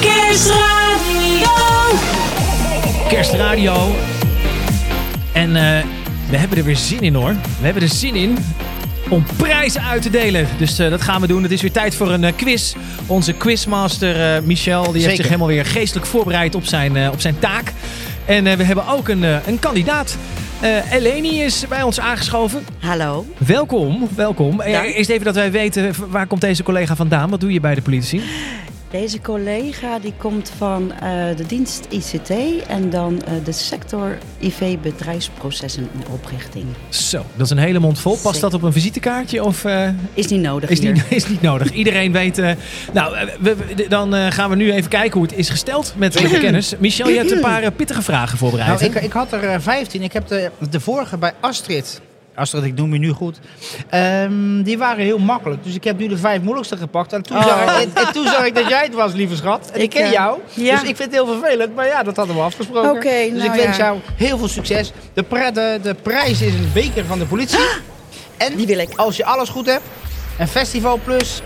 [0.00, 1.48] Kerstradio.
[3.08, 3.94] Kerstradio.
[5.32, 5.84] En eh,
[6.30, 7.32] we hebben er weer zin in hoor.
[7.32, 8.38] We hebben er zin in
[9.08, 10.48] om prijzen uit te delen.
[10.58, 11.42] Dus eh, dat gaan we doen.
[11.42, 12.74] Het is weer tijd voor een eh, quiz.
[13.10, 17.20] Onze quizmaster eh, Michel die heeft zich helemaal weer geestelijk voorbereid op zijn, eh, op
[17.20, 17.72] zijn taak.
[18.24, 20.16] En eh, we hebben ook een, een kandidaat.
[20.60, 22.64] Eh Eleni is bij ons aangeschoven.
[22.78, 23.26] Hallo.
[23.38, 24.60] Welkom, welkom.
[24.60, 24.86] Eh, Dank.
[24.94, 27.30] Eerst even dat wij weten, waar komt deze collega vandaan?
[27.30, 28.22] Wat doe je bij de politie?
[28.90, 31.00] Deze collega die komt van eh,
[31.36, 32.30] de dienst ICT
[32.66, 36.64] en dan eh, de sector IV bedrijfsprocessen en oprichting.
[36.88, 38.12] Zo, dat is een hele mond vol.
[38.12, 38.40] Past Zeker.
[38.40, 39.44] dat op een visitekaartje?
[39.44, 40.92] Of, eh, Is niet nodig is hier.
[40.92, 41.72] niet, is niet nodig.
[41.72, 42.38] Iedereen weet.
[42.38, 42.50] eh,
[42.92, 46.12] nou, we, we- dan eh, gaan we nu even kijken hoe het is gesteld met,
[46.12, 46.74] de kennis.
[46.78, 48.80] Michel, je hebt een paar pittige vragen voorbereid.
[48.80, 50.02] Nou, ik, ik had er eh, 15.
[50.02, 52.00] Ik heb de, de vorige bij Astrid.
[52.34, 53.38] Astrid, ik noem je nu goed.
[53.88, 55.64] Ehm, die waren heel makkelijk.
[55.64, 57.12] Dus ik heb nu de vijf moeilijkste gepakt.
[57.12, 57.42] En toen, Oh.
[57.46, 59.70] zag, ik, en, en toen zag ik dat jij het was, lieve schat.
[59.72, 60.38] En ik, Ik, ken eh, jou.
[60.54, 60.70] ja.
[60.80, 61.74] Dus ik vind het heel vervelend.
[61.74, 63.00] Maar ja, dat hadden we afgesproken.
[63.32, 63.84] Dus nou ik wens ja.
[63.84, 64.92] jou heel veel succes.
[65.12, 67.58] De, de, de prijs is een beker van de politie.
[68.36, 68.88] En Die wil ik.
[68.96, 69.84] als je alles goed hebt,
[70.38, 71.42] een festival plus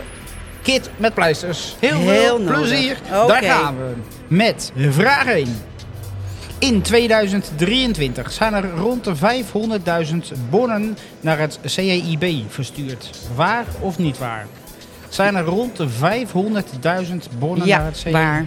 [0.62, 1.76] kit met pleisters.
[1.80, 2.54] Heel, Heel veel nodig.
[2.58, 2.96] plezier.
[3.10, 3.92] Daar gaan we.
[4.28, 5.62] Met vraag 1.
[6.58, 13.10] In 2023 zijn er rond de 500.000 bonnen naar het CEIB verstuurd.
[13.34, 14.46] Waar of niet waar?
[15.08, 18.14] Zijn er rond de 500.000 bonnen naar het CEIB?
[18.14, 18.46] waar.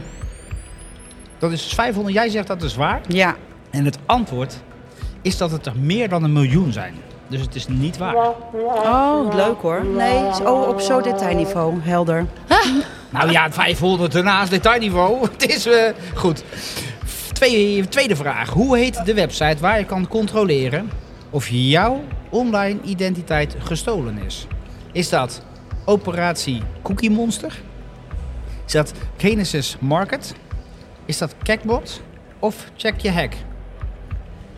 [1.39, 2.15] Dat is 500.
[2.15, 3.01] Jij zegt dat is waar.
[3.07, 3.35] Ja.
[3.69, 4.55] En het antwoord
[5.21, 6.93] is dat het er meer dan een miljoen zijn.
[7.27, 8.15] Dus het is niet waar.
[8.15, 9.85] Oh, leuk hoor.
[9.85, 11.81] Nee, oh, op zo'n detailniveau.
[11.81, 12.25] Helder.
[13.09, 15.21] Nou ja, 500 ernaast detailniveau.
[15.31, 16.43] Het is eh, goed.
[17.41, 18.49] Tweede, tweede vraag.
[18.49, 20.89] Hoe heet de website waar je kan controleren
[21.29, 24.47] of jouw online identiteit gestolen is?
[24.91, 25.41] Is dat
[25.85, 27.61] operatie Cookie Monster?
[28.65, 30.33] Is dat Genesis Market?
[31.05, 32.01] Is dat Cackbot?
[32.39, 33.33] Of Check Je Hack?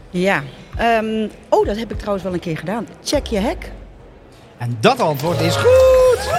[0.10, 0.44] Ja.
[0.78, 2.88] Ehm, oh, dat heb ik trouwens wel een keer gedaan.
[3.04, 3.72] Check je hek.
[4.58, 6.30] En dat antwoord is goed!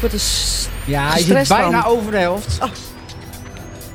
[0.00, 1.92] Wordt een s- Ja, je zit bijna van.
[1.92, 2.58] over de helft.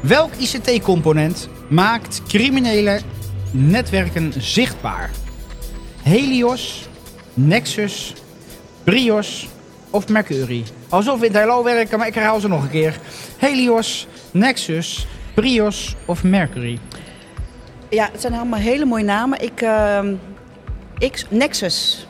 [0.08, 3.00] Welk ICT-component maakt criminele
[3.52, 5.10] netwerken zichtbaar?
[6.02, 6.88] Helios,
[7.34, 8.14] Nexus,
[8.84, 9.48] Brios
[9.90, 10.64] of Mercury?
[10.90, 13.00] Alsof in het hello werken, maar ik herhaal ze nog een keer.
[13.38, 16.80] Helios, Nexus, Brios of Mercury?
[17.90, 19.42] Ja, het zijn allemaal hele mooie namen.
[19.42, 20.14] Ik, ehm,
[21.12, 22.08] X, Nexus.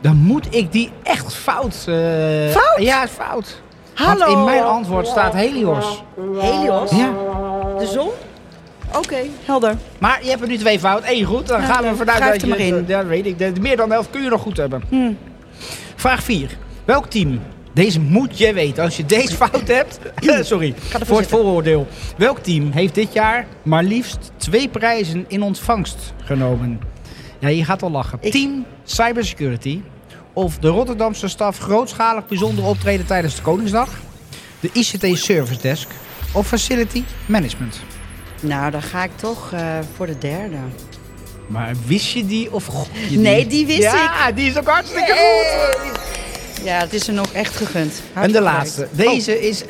[0.00, 1.84] Dan moet ik die echt fout...
[1.88, 2.76] eh, Fout?
[2.78, 3.61] Ja, fout.
[3.94, 4.18] Hallo.
[4.18, 6.02] Want in mijn antwoord staat Helios.
[6.38, 6.90] Helios?
[6.90, 7.10] Ja.
[7.78, 8.08] De zon?
[8.96, 9.76] Oké, helder.
[9.98, 11.46] Maar je hebt er nu twee fout, één goed.
[11.46, 12.72] Dan gaan we vanuit schrijf dat er je...
[12.72, 12.84] maar in.
[12.86, 13.38] Ja, weet ik.
[13.38, 14.82] De- Meer dan de helft kun je nog goed hebben.
[14.88, 15.12] Hm.
[15.96, 16.56] Vraag 4.
[16.84, 17.40] Welk team?
[17.74, 18.82] Deze moet je weten.
[18.84, 19.98] Als je deze fout hebt...
[20.46, 20.74] sorry,
[21.04, 21.86] voor het vooroordeel.
[22.16, 26.80] Welk team heeft dit jaar maar liefst twee prijzen in ontvangst genomen?
[27.38, 28.18] Ja, je gaat al lachen.
[28.20, 29.80] Team Cybersecurity.
[30.32, 33.88] Of de Rotterdamse staf grootschalig bijzonder optreden tijdens de Koningsdag.
[34.60, 35.88] De ICT Service Desk.
[36.32, 37.80] Of Facility Management.
[38.40, 40.56] Nou, dan ga ik toch eh, voor de derde.
[41.46, 43.18] Maar wist je die of je die?
[43.18, 44.10] Nee, die wist ja, ik.
[44.18, 46.64] Ja, die is ook hartstikke goed.
[46.64, 48.02] Ja, het is er nog echt gegund.
[48.12, 48.88] En de laatste.
[48.90, 49.68] Deze is, eh,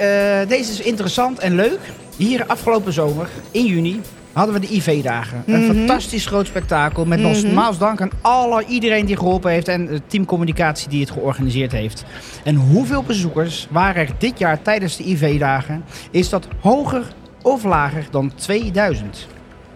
[0.48, 1.80] deze is interessant en leuk.
[2.16, 4.00] Hier afgelopen zomer, in juni,
[4.32, 5.42] hadden we de IV-dagen.
[5.46, 5.76] Een Mhm.
[5.76, 7.04] fantastisch groot spektakel.
[7.04, 7.28] Met Mhm.
[7.28, 9.68] nogmaals dank aan alle, iedereen die geholpen heeft.
[9.68, 12.04] En de teamcommunicatie die het georganiseerd heeft.
[12.44, 15.84] En hoeveel bezoekers waren er dit jaar tijdens de IV-dagen?
[16.10, 17.02] Is dat hoger
[17.42, 19.26] of lager dan 2000?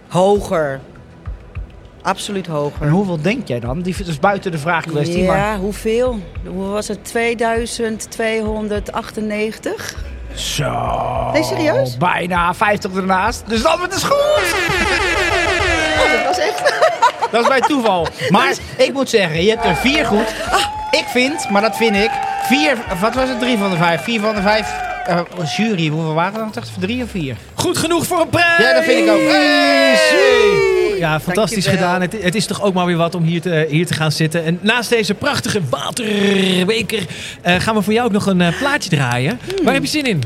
[0.09, 0.81] Hoger.
[2.03, 2.83] Absoluut hoger.
[2.87, 3.83] En hoeveel denk jij dan?
[3.83, 5.23] Die is buiten de vraagkwestie.
[5.23, 6.19] Ja, Maar hoeveel?
[6.47, 7.05] Hoe was het?
[7.05, 9.97] 2298?
[10.37, 11.31] Zo.
[11.33, 11.97] Nee, serieus?
[11.97, 13.43] Bijna 50 ernaast.
[13.47, 14.17] Dus het antwoord is goed.
[15.99, 16.75] Oh, dat was echt...
[17.31, 18.07] Dat is bij toeval.
[18.29, 20.35] Maar ik moet zeggen, je hebt er vier goed.
[20.91, 22.11] Ik vind, maar dat vind ik,
[22.47, 23.41] Vier, wat was het?
[23.41, 24.03] Drie van de vijf.
[24.03, 24.69] Vier van de vijf.
[25.07, 25.21] eh,
[25.57, 26.65] jury, hoeveel waren er dan?
[26.81, 27.37] Drie of vier?
[27.55, 28.59] Goed genoeg voor een prijs!
[28.59, 29.21] Ja, dat vind ik ook.
[29.21, 30.66] Hey!
[30.99, 31.93] Ja, fantastisch Dankjewel.
[31.93, 32.01] gedaan.
[32.01, 34.45] Het, het is toch ook maar weer wat om hier te, hier te gaan zitten.
[34.45, 37.03] En naast deze prachtige waterbeker
[37.43, 39.39] eh, gaan we voor jou ook nog een eh, plaatje draaien.
[39.45, 39.65] Hmm.
[39.65, 40.23] Waar heb je zin in?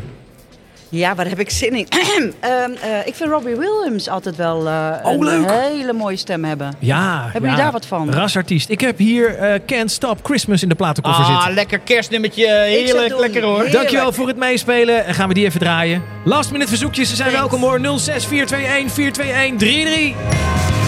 [0.93, 1.87] Ja, waar heb ik zin in?
[2.41, 5.51] Ehm, eh, ik vind Robbie Williams altijd wel eh, Oh, een leuk.
[5.51, 6.75] hele mooie stem hebben.
[6.79, 7.23] Ja.
[7.23, 7.47] Hebben ja.
[7.47, 8.13] jullie daar wat van?
[8.13, 8.69] Rasartiest.
[8.71, 11.55] Ik heb hier eh, Can't Stop Christmas in de platenkoffer Ah, zitten.
[11.55, 12.47] lekker kerstnummertje.
[12.49, 13.53] Heerlijk, lekker hoor.
[13.55, 13.73] Heerlijk.
[13.75, 15.05] Dankjewel voor het meespelen.
[15.07, 16.03] En gaan we die even draaien.
[16.25, 17.79] Last minute verzoekjes, ze zijn welkom hoor.
[17.81, 20.80] 06421 421 33.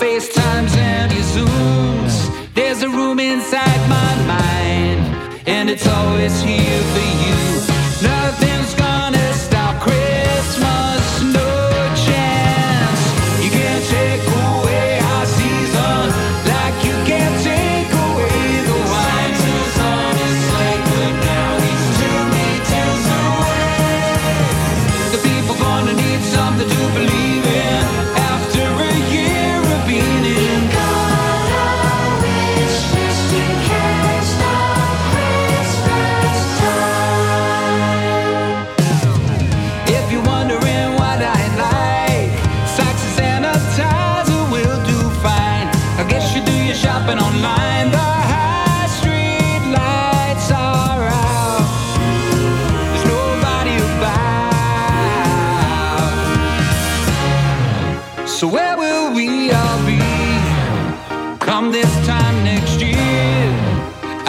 [0.00, 2.54] Your FaceTimes and your Zooms?
[2.54, 7.33] There's a room inside my mind, and it's always here for you.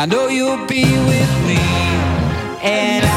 [0.05, 1.57] I know you'll be with me,
[2.61, 3.14] and I'll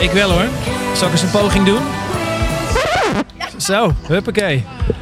[0.00, 0.48] Eh, ik wel hoor.
[0.94, 1.82] Zal ik eens een poging doen?
[3.56, 4.56] Zo, huppakee.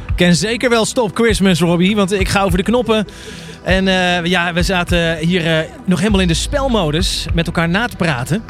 [0.07, 3.07] Ik ken zeker wel Stop Christmas, Robbie, want ik ga over de knoppen.
[3.63, 7.87] En eh, ja, we zaten hier eh, nog helemaal in de spelmodus met elkaar na
[7.87, 8.43] te praten.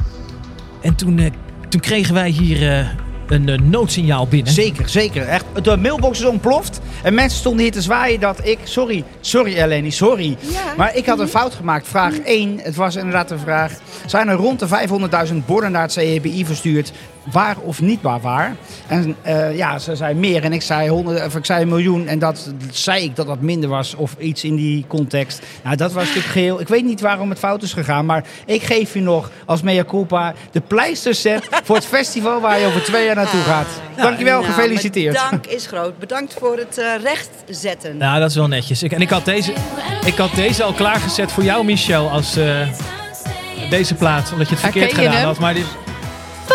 [0.81, 1.31] En toen, eh,
[1.69, 2.87] toen kregen wij hier eh,
[3.27, 4.53] een noodsignaal binnen.
[4.53, 5.27] Zeker, zeker.
[5.27, 6.79] Echt, de mailbox is ontploft.
[7.03, 8.59] En mensen stonden hier te zwaaien dat ik...
[8.63, 10.37] Sorry, sorry Eleni, sorry.
[10.77, 11.87] Maar ik had een fout gemaakt.
[11.87, 13.73] Vraag 1, het was inderdaad een vraag.
[14.09, 14.67] Zijn er rond de
[15.27, 16.91] 500.000 borden naar het CEBI verstuurd?
[17.31, 18.55] Waar of niet waar waar?
[18.87, 22.07] En eh, ja, ze zei meer en ik zei, 100, of ik zei een miljoen.
[22.07, 25.41] En dat zei ik dat dat minder was of iets in die context.
[25.63, 26.59] Nou, dat was natuurlijk geheel...
[26.59, 28.05] Ik weet niet waarom het fout is gegaan.
[28.05, 32.65] Maar ik geef je nog als mea culpa de pleisterset voor het festival waar je
[32.65, 33.67] over twee jaar naartoe gaat.
[33.95, 35.15] Dankjewel, Nou, gefeliciteerd.
[35.15, 35.99] Dank is groot.
[35.99, 37.97] Bedankt voor het eh, rechtzetten.
[37.97, 38.83] Nou, dat is wel netjes.
[38.83, 39.53] Ik, en ik had, deze,
[40.05, 42.67] ik had deze al klaargezet voor jou, Michel, als eh,
[43.69, 44.31] deze plaat.
[44.31, 45.33] Omdat je het verkeerd Herken je gedaan hem?
[45.33, 45.39] had.
[45.39, 45.65] Maar dit,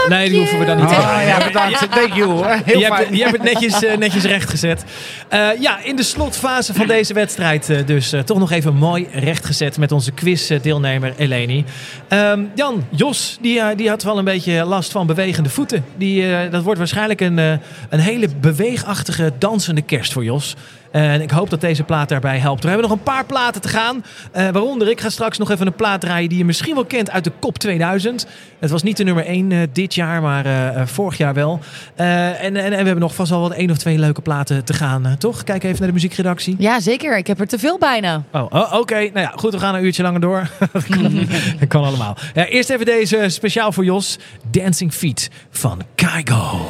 [0.08, 1.78] Nee, die hoeven we dan niet te Ah, ja, bedankt.
[1.90, 2.44] Thank you.
[2.64, 3.16] Heel je, hebt, fijn.
[3.16, 4.84] je hebt het netjes, eh, netjes rechtgezet.
[5.28, 9.08] Eh ja, in de slotfase van deze wedstrijd eh, dus eh, toch nog even mooi
[9.12, 11.64] rechtgezet met onze quiz-deelnemer Eleni.
[12.08, 15.84] Ehm, Jan, Jos, die, eh, die had wel een beetje last van bewegende voeten.
[15.96, 17.52] Die, eh, dat wordt waarschijnlijk een, eh,
[17.88, 20.56] een hele beweegachtige, dansende kerst voor Jos.
[20.94, 22.62] En ik hoop dat deze plaat daarbij helpt.
[22.62, 24.04] We hebben nog een paar platen te gaan.
[24.32, 27.10] Eh, waaronder, ik ga straks nog even een plaat draaien die je misschien wel kent
[27.10, 28.26] uit de Kop 2000.
[28.58, 31.60] Het was niet de nummer 1 dit jaar, maar eh, eh, vorig jaar wel.
[31.94, 34.64] Eh, en, en, en we hebben nog vast wel wat één of twee leuke platen
[34.64, 35.44] te gaan, eh, toch?
[35.44, 36.56] Kijk even naar de muziekredactie.
[36.58, 37.16] Ja, zeker.
[37.16, 38.22] Ik heb er te veel bijna.
[38.32, 38.94] Oh, oh, oké.
[38.94, 40.48] Nou ja, goed, we gaan een uurtje langer door.
[40.72, 41.12] dat, kan,
[41.60, 42.16] dat kan allemaal.
[42.34, 44.18] Ja, eerst even deze speciaal voor Jos.
[44.50, 46.66] Dancing Feet van Kaigo.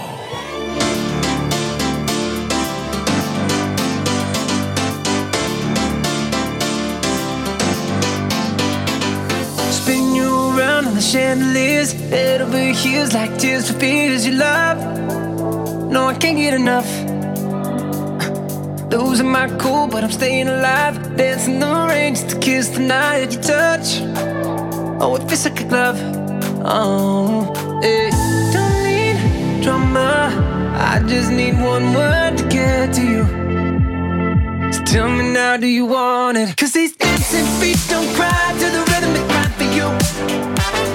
[11.04, 11.92] Chandeliers.
[11.92, 14.78] Head over heels like tears for fears you love.
[15.90, 16.88] No, I can't get enough.
[18.90, 21.16] Losing my cool, but I'm staying alive.
[21.16, 24.00] Dancing the rain just to kiss the night you touch.
[25.00, 25.98] Oh, it feels like a glove.
[26.64, 27.52] Oh,
[27.82, 28.10] hey.
[28.52, 30.30] Don't need drama.
[30.76, 33.24] I just need one word to get to you.
[34.72, 36.56] So tell me now, do you want it?
[36.56, 39.43] Cause these dancing feet don't cry to the rhythm
[39.84, 39.90] you.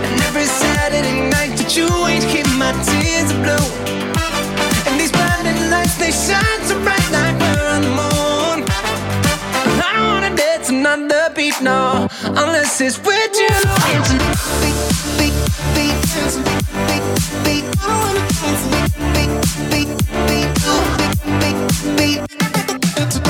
[0.09, 3.67] And every Saturday night that you ain't keep my tears blue.
[4.87, 8.57] And these blinding lights, they shine so bright like we're on the moon.
[9.85, 13.55] I don't wanna dance another beat, no, unless it's with you.
[13.89, 14.23] Dancing
[14.61, 14.77] beat,
[15.17, 15.35] beat,
[15.75, 16.45] beat, dancing
[16.87, 17.03] beat,
[17.45, 17.63] beat.
[17.79, 19.31] I don't wanna dance beat, beat,
[19.71, 19.89] beat,
[20.27, 20.49] beat,
[21.41, 21.57] beat,
[21.97, 22.19] beat.
[22.97, 23.28] Beat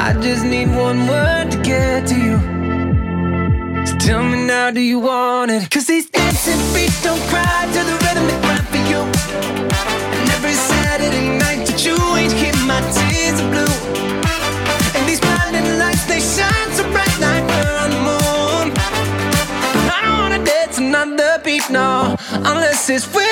[0.00, 2.38] I just need one word to get to you.
[3.84, 5.68] So tell me now, do you want it?
[5.72, 9.00] Cause these dancing feet don't cry to the rhythm they cry for you.
[10.18, 13.74] And every Saturday night that you ain't keep my tears are blue.
[14.94, 18.66] And these blinding lights, they shine so bright like we're on the moon.
[19.82, 22.14] But I don't wanna dance another beat, no,
[22.46, 23.27] unless it's with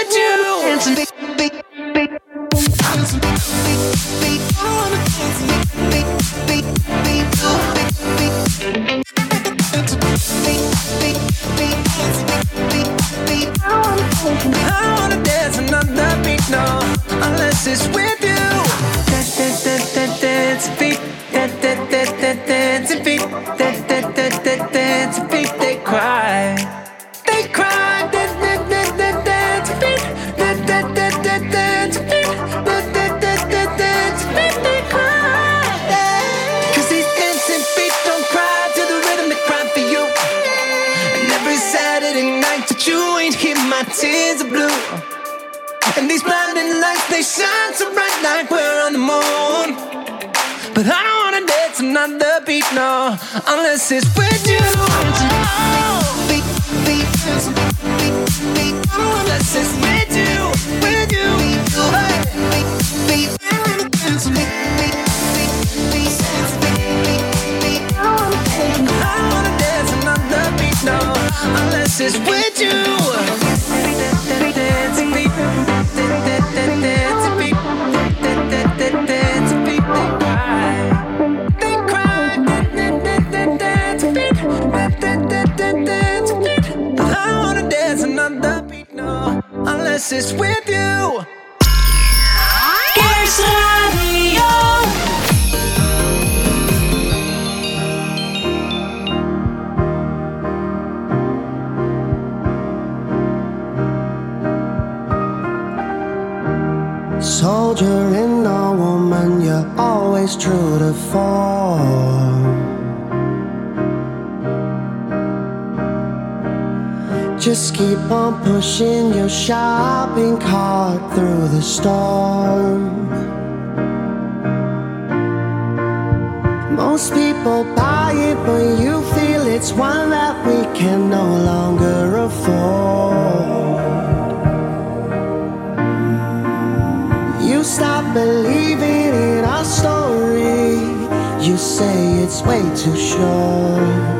[142.27, 144.16] it's way too short.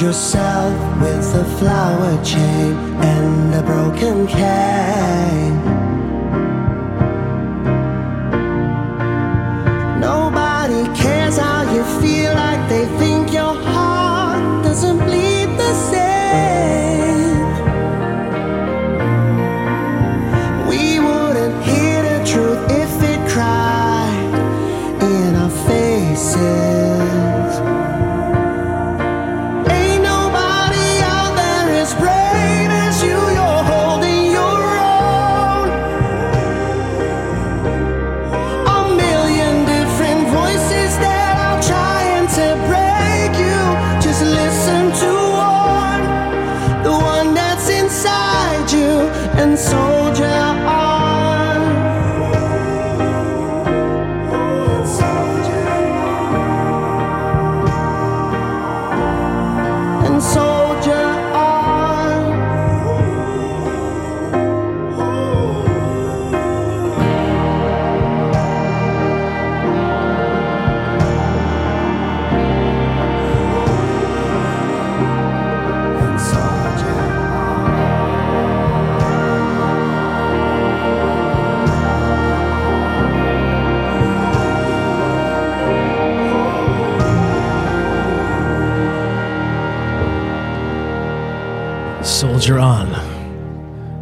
[0.00, 4.87] Yourself with a flower chain and a broken cane.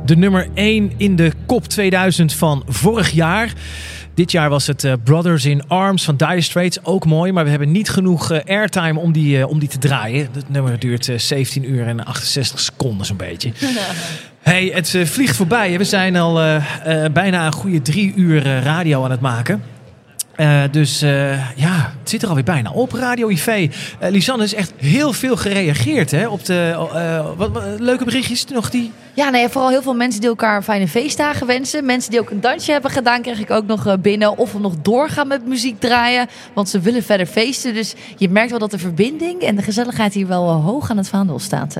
[0.07, 3.53] De nummer 1 in de kop 2000 van vorig jaar.
[4.15, 6.85] Dit jaar was het eh, Brothers in Arms van Dire Straits.
[6.85, 9.79] Ook mooi, maar we hebben niet genoeg eh, airtime om die, eh, om die te
[9.79, 10.29] draaien.
[10.33, 13.53] Het nummer duurt eh, 17 uur en 68 seconden zo'n beetje.
[14.41, 15.79] Hey, het vliegt voorbij.
[15.79, 16.61] We zijn al
[17.13, 19.63] bijna een goede drie uur radio aan het maken.
[20.37, 22.93] Eh, dus eh, ja, het zit er alweer bijna op.
[22.93, 23.47] Radio IV.
[23.99, 26.89] Eh Lisanne is echt heel veel gereageerd hè, op de
[27.37, 28.93] wat, leuke berichtjes nog die.
[29.15, 31.85] Ja, nee, vooral heel veel mensen die elkaar fijne feestdagen wensen.
[31.85, 34.39] Mensen die ook een dansje hebben gedaan, kreeg ik ook nog binnen.
[34.39, 37.75] Of we nog doorgaan met muziek draaien, want ze willen verder feesten.
[37.75, 41.09] Dus je merkt wel dat de verbinding en de gezelligheid hier wel hoog aan het
[41.09, 41.77] vaandel staat.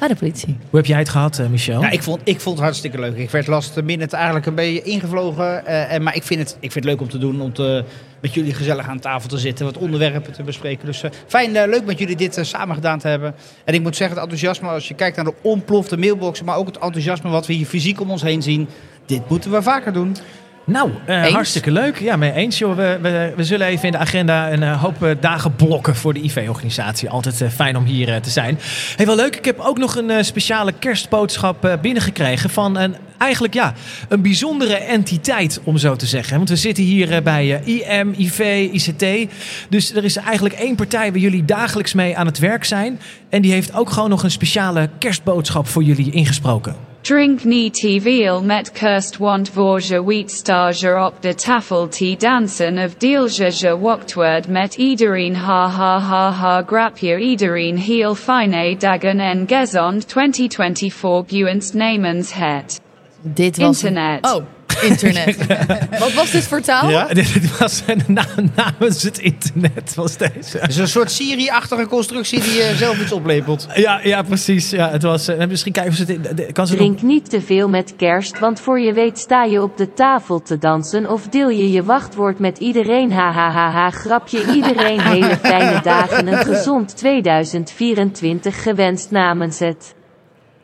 [0.00, 0.56] Bij de politie.
[0.70, 1.80] Hoe heb jij het gehad, eh, Michel?
[1.80, 3.16] Ja, ik vond, ik vond het hartstikke leuk.
[3.16, 5.66] Ik werd last minute eigenlijk een beetje ingevlogen.
[5.66, 7.84] eh, en, maar ik vind, het, ik vind het leuk om te doen, om te,
[8.20, 10.86] met jullie gezellig aan tafel te zitten, wat onderwerpen te bespreken.
[10.86, 13.34] Dus eh, fijn, leuk met jullie dit samen gedaan te hebben.
[13.64, 16.66] En ik moet zeggen, het enthousiasme, als je kijkt naar de ontplofte mailboxen, maar ook
[16.66, 18.68] het enthousiasme wat we hier fysiek om ons heen zien,
[19.06, 20.16] dit moeten we vaker doen.
[20.64, 21.98] Nou, eh, hartstikke leuk.
[21.98, 22.58] Ja, mee eens.
[22.58, 22.76] Joh.
[22.76, 26.14] We, we, we zullen even in de agenda een eh, hoop eh, dagen blokken voor
[26.14, 27.10] de IV-organisatie.
[27.10, 28.58] Altijd fijn om hier te zijn.
[28.96, 29.36] Hey, wel leuk.
[29.36, 33.74] Ik heb ook nog een speciale kerstboodschap binnengekregen van een, eigenlijk ja,
[34.08, 36.36] een bijzondere entiteit, om zo te zeggen.
[36.36, 39.32] Want we zitten hier bij IM, IV, ICT.
[39.68, 43.00] Dus er is eigenlijk één partij waar jullie dagelijks mee aan het werk zijn.
[43.28, 46.89] En die heeft ook gewoon nog een speciale kerstboodschap voor jullie ingesproken.
[47.02, 53.50] Drink niet te veel met kerst want vorige wheatstager op de tafeltje dansen of deelje
[53.58, 60.08] je wachtwoord met iedereen ha ha ha ha grapje iedereen heel fine dagen en gezond
[60.08, 62.80] 2024 buens namens het.
[63.22, 63.82] Dit was...
[63.82, 64.24] Internet.
[64.34, 64.44] Oh,
[64.82, 65.36] internet.
[65.98, 67.06] Wat was dit voor taal?
[67.14, 68.24] Dit was na,
[68.54, 70.58] namens het internet was deze.
[70.58, 73.66] Het is een soort Siri-achtige constructie die je zelf iets oplepelt.
[73.74, 74.70] Ja, ja precies.
[74.70, 76.10] Ja, het was, eh, misschien kijken of ze het...
[76.10, 79.18] in- de- Kan ze nog- Drink niet te veel met kerst, want voor je weet
[79.18, 83.12] sta je op de tafel te dansen of deel je je wachtwoord met iedereen.
[83.12, 89.94] Ha ha ha ha, grapje iedereen hele fijne dagen, een gezond 2024 gewenst namens het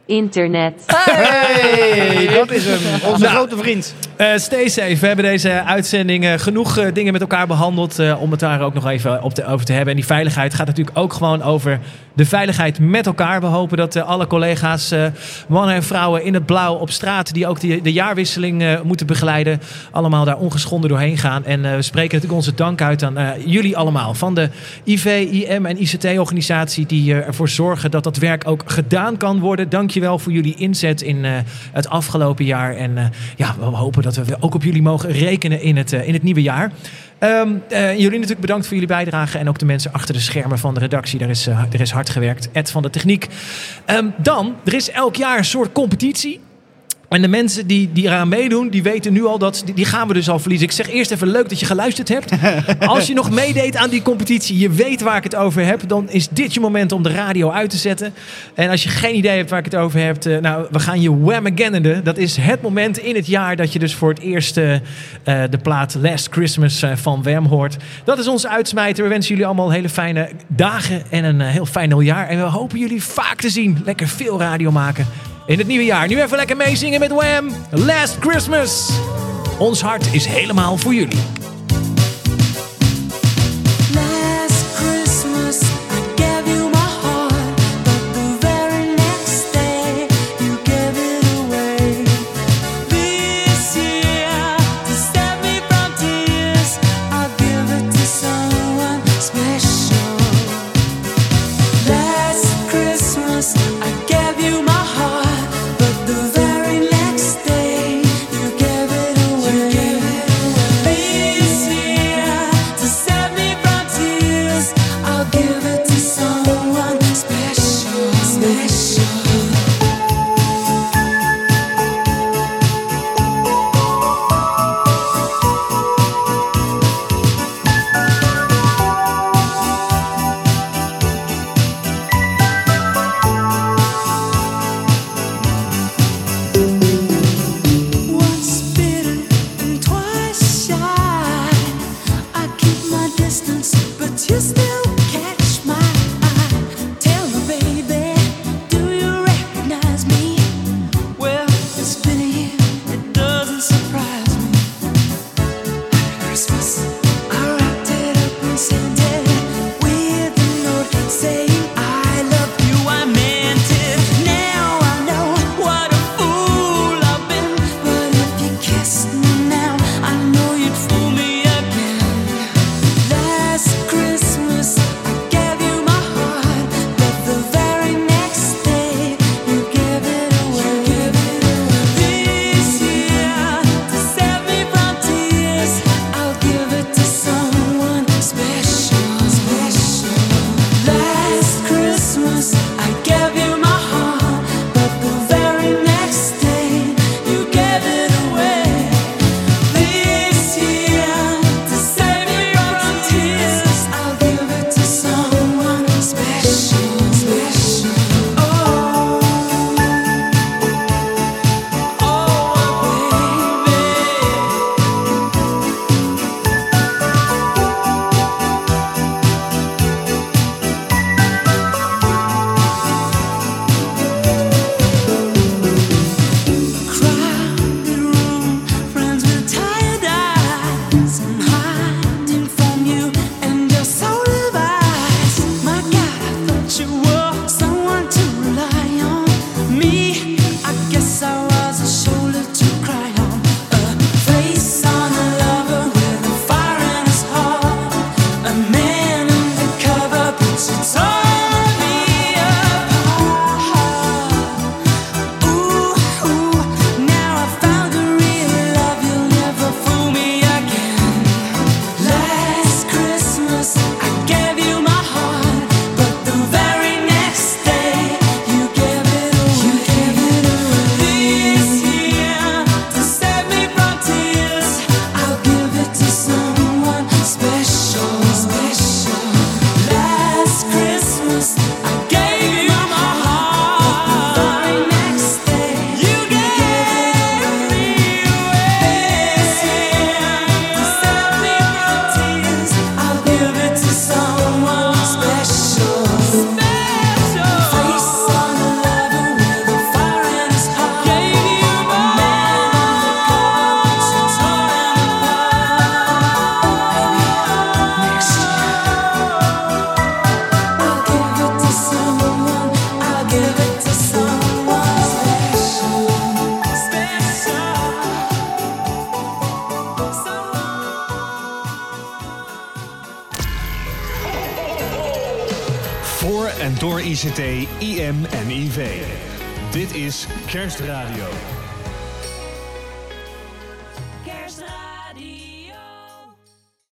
[0.06, 0.82] internet.
[0.86, 3.10] Hey, dat is hem.
[3.10, 3.34] Onze Nou.
[3.36, 3.94] grote vriend.
[4.16, 4.96] Eh, stay safe.
[4.96, 8.60] We hebben deze uitzending eh, genoeg eh, dingen met elkaar behandeld eh, om het daar
[8.60, 9.90] ook nog even op te, over te hebben.
[9.90, 11.80] En die veiligheid gaat natuurlijk ook gewoon over
[12.14, 13.40] de veiligheid met elkaar.
[13.40, 14.94] We hopen dat alle collega's,
[15.48, 19.60] mannen en vrouwen in het blauw op straat, die ook die, de jaarwisseling moeten begeleiden,
[19.90, 21.44] allemaal daar ongeschonden doorheen gaan.
[21.44, 24.14] En we spreken natuurlijk onze dank uit aan jullie allemaal.
[24.14, 24.48] Van de
[24.84, 29.68] IV, IM en ICT-organisatie die ervoor zorgen dat dat werk ook gedaan kan worden.
[29.68, 31.24] Dankjewel voor jullie inzet in
[31.72, 32.76] het afgelopen jaar.
[32.76, 36.12] En ja, we hopen dat we ook op jullie mogen rekenen in het, eh, in
[36.12, 36.72] het nieuwe jaar.
[37.18, 39.38] Ehm, eh, jullie natuurlijk bedankt voor jullie bijdrage.
[39.38, 41.18] En ook de mensen achter de schermen van de redactie.
[41.18, 42.48] Daar is, eh, er is hard gewerkt.
[42.52, 43.26] Ed van de techniek.
[43.84, 46.40] Ehm, dan, er is elk jaar een soort competitie.
[47.08, 49.64] En de mensen die, die eraan meedoen, die weten nu al dat...
[49.74, 50.66] Die, gaan we dus al verliezen.
[50.66, 52.32] Ik zeg eerst even leuk dat je geluisterd hebt.
[52.86, 55.88] Als je nog meedeed aan die competitie, je weet waar ik het over heb...
[55.88, 58.14] dan is dit je moment om de radio uit te zetten.
[58.54, 60.24] En als je geen idee hebt waar ik het over heb...
[60.24, 62.04] eh, nou, we gaan je whamageddenden.
[62.04, 64.56] Dat is het moment in het jaar dat je dus voor het eerst...
[64.56, 64.80] eh, eh,
[65.50, 67.76] de plaat Last Christmas van Wham hoort.
[68.04, 69.02] Dat is onze uitsmijter.
[69.04, 72.28] We wensen jullie allemaal hele fijne dagen en een heel fijn nieuwjaar.
[72.28, 73.82] En we hopen jullie vaak te zien.
[73.84, 75.06] Lekker veel radio maken
[75.46, 76.08] in het nieuwe jaar.
[76.08, 77.48] Nu even lekker meezingen met Wham!
[77.70, 78.90] Last Christmas!
[79.58, 81.18] Ons hart is helemaal voor jullie.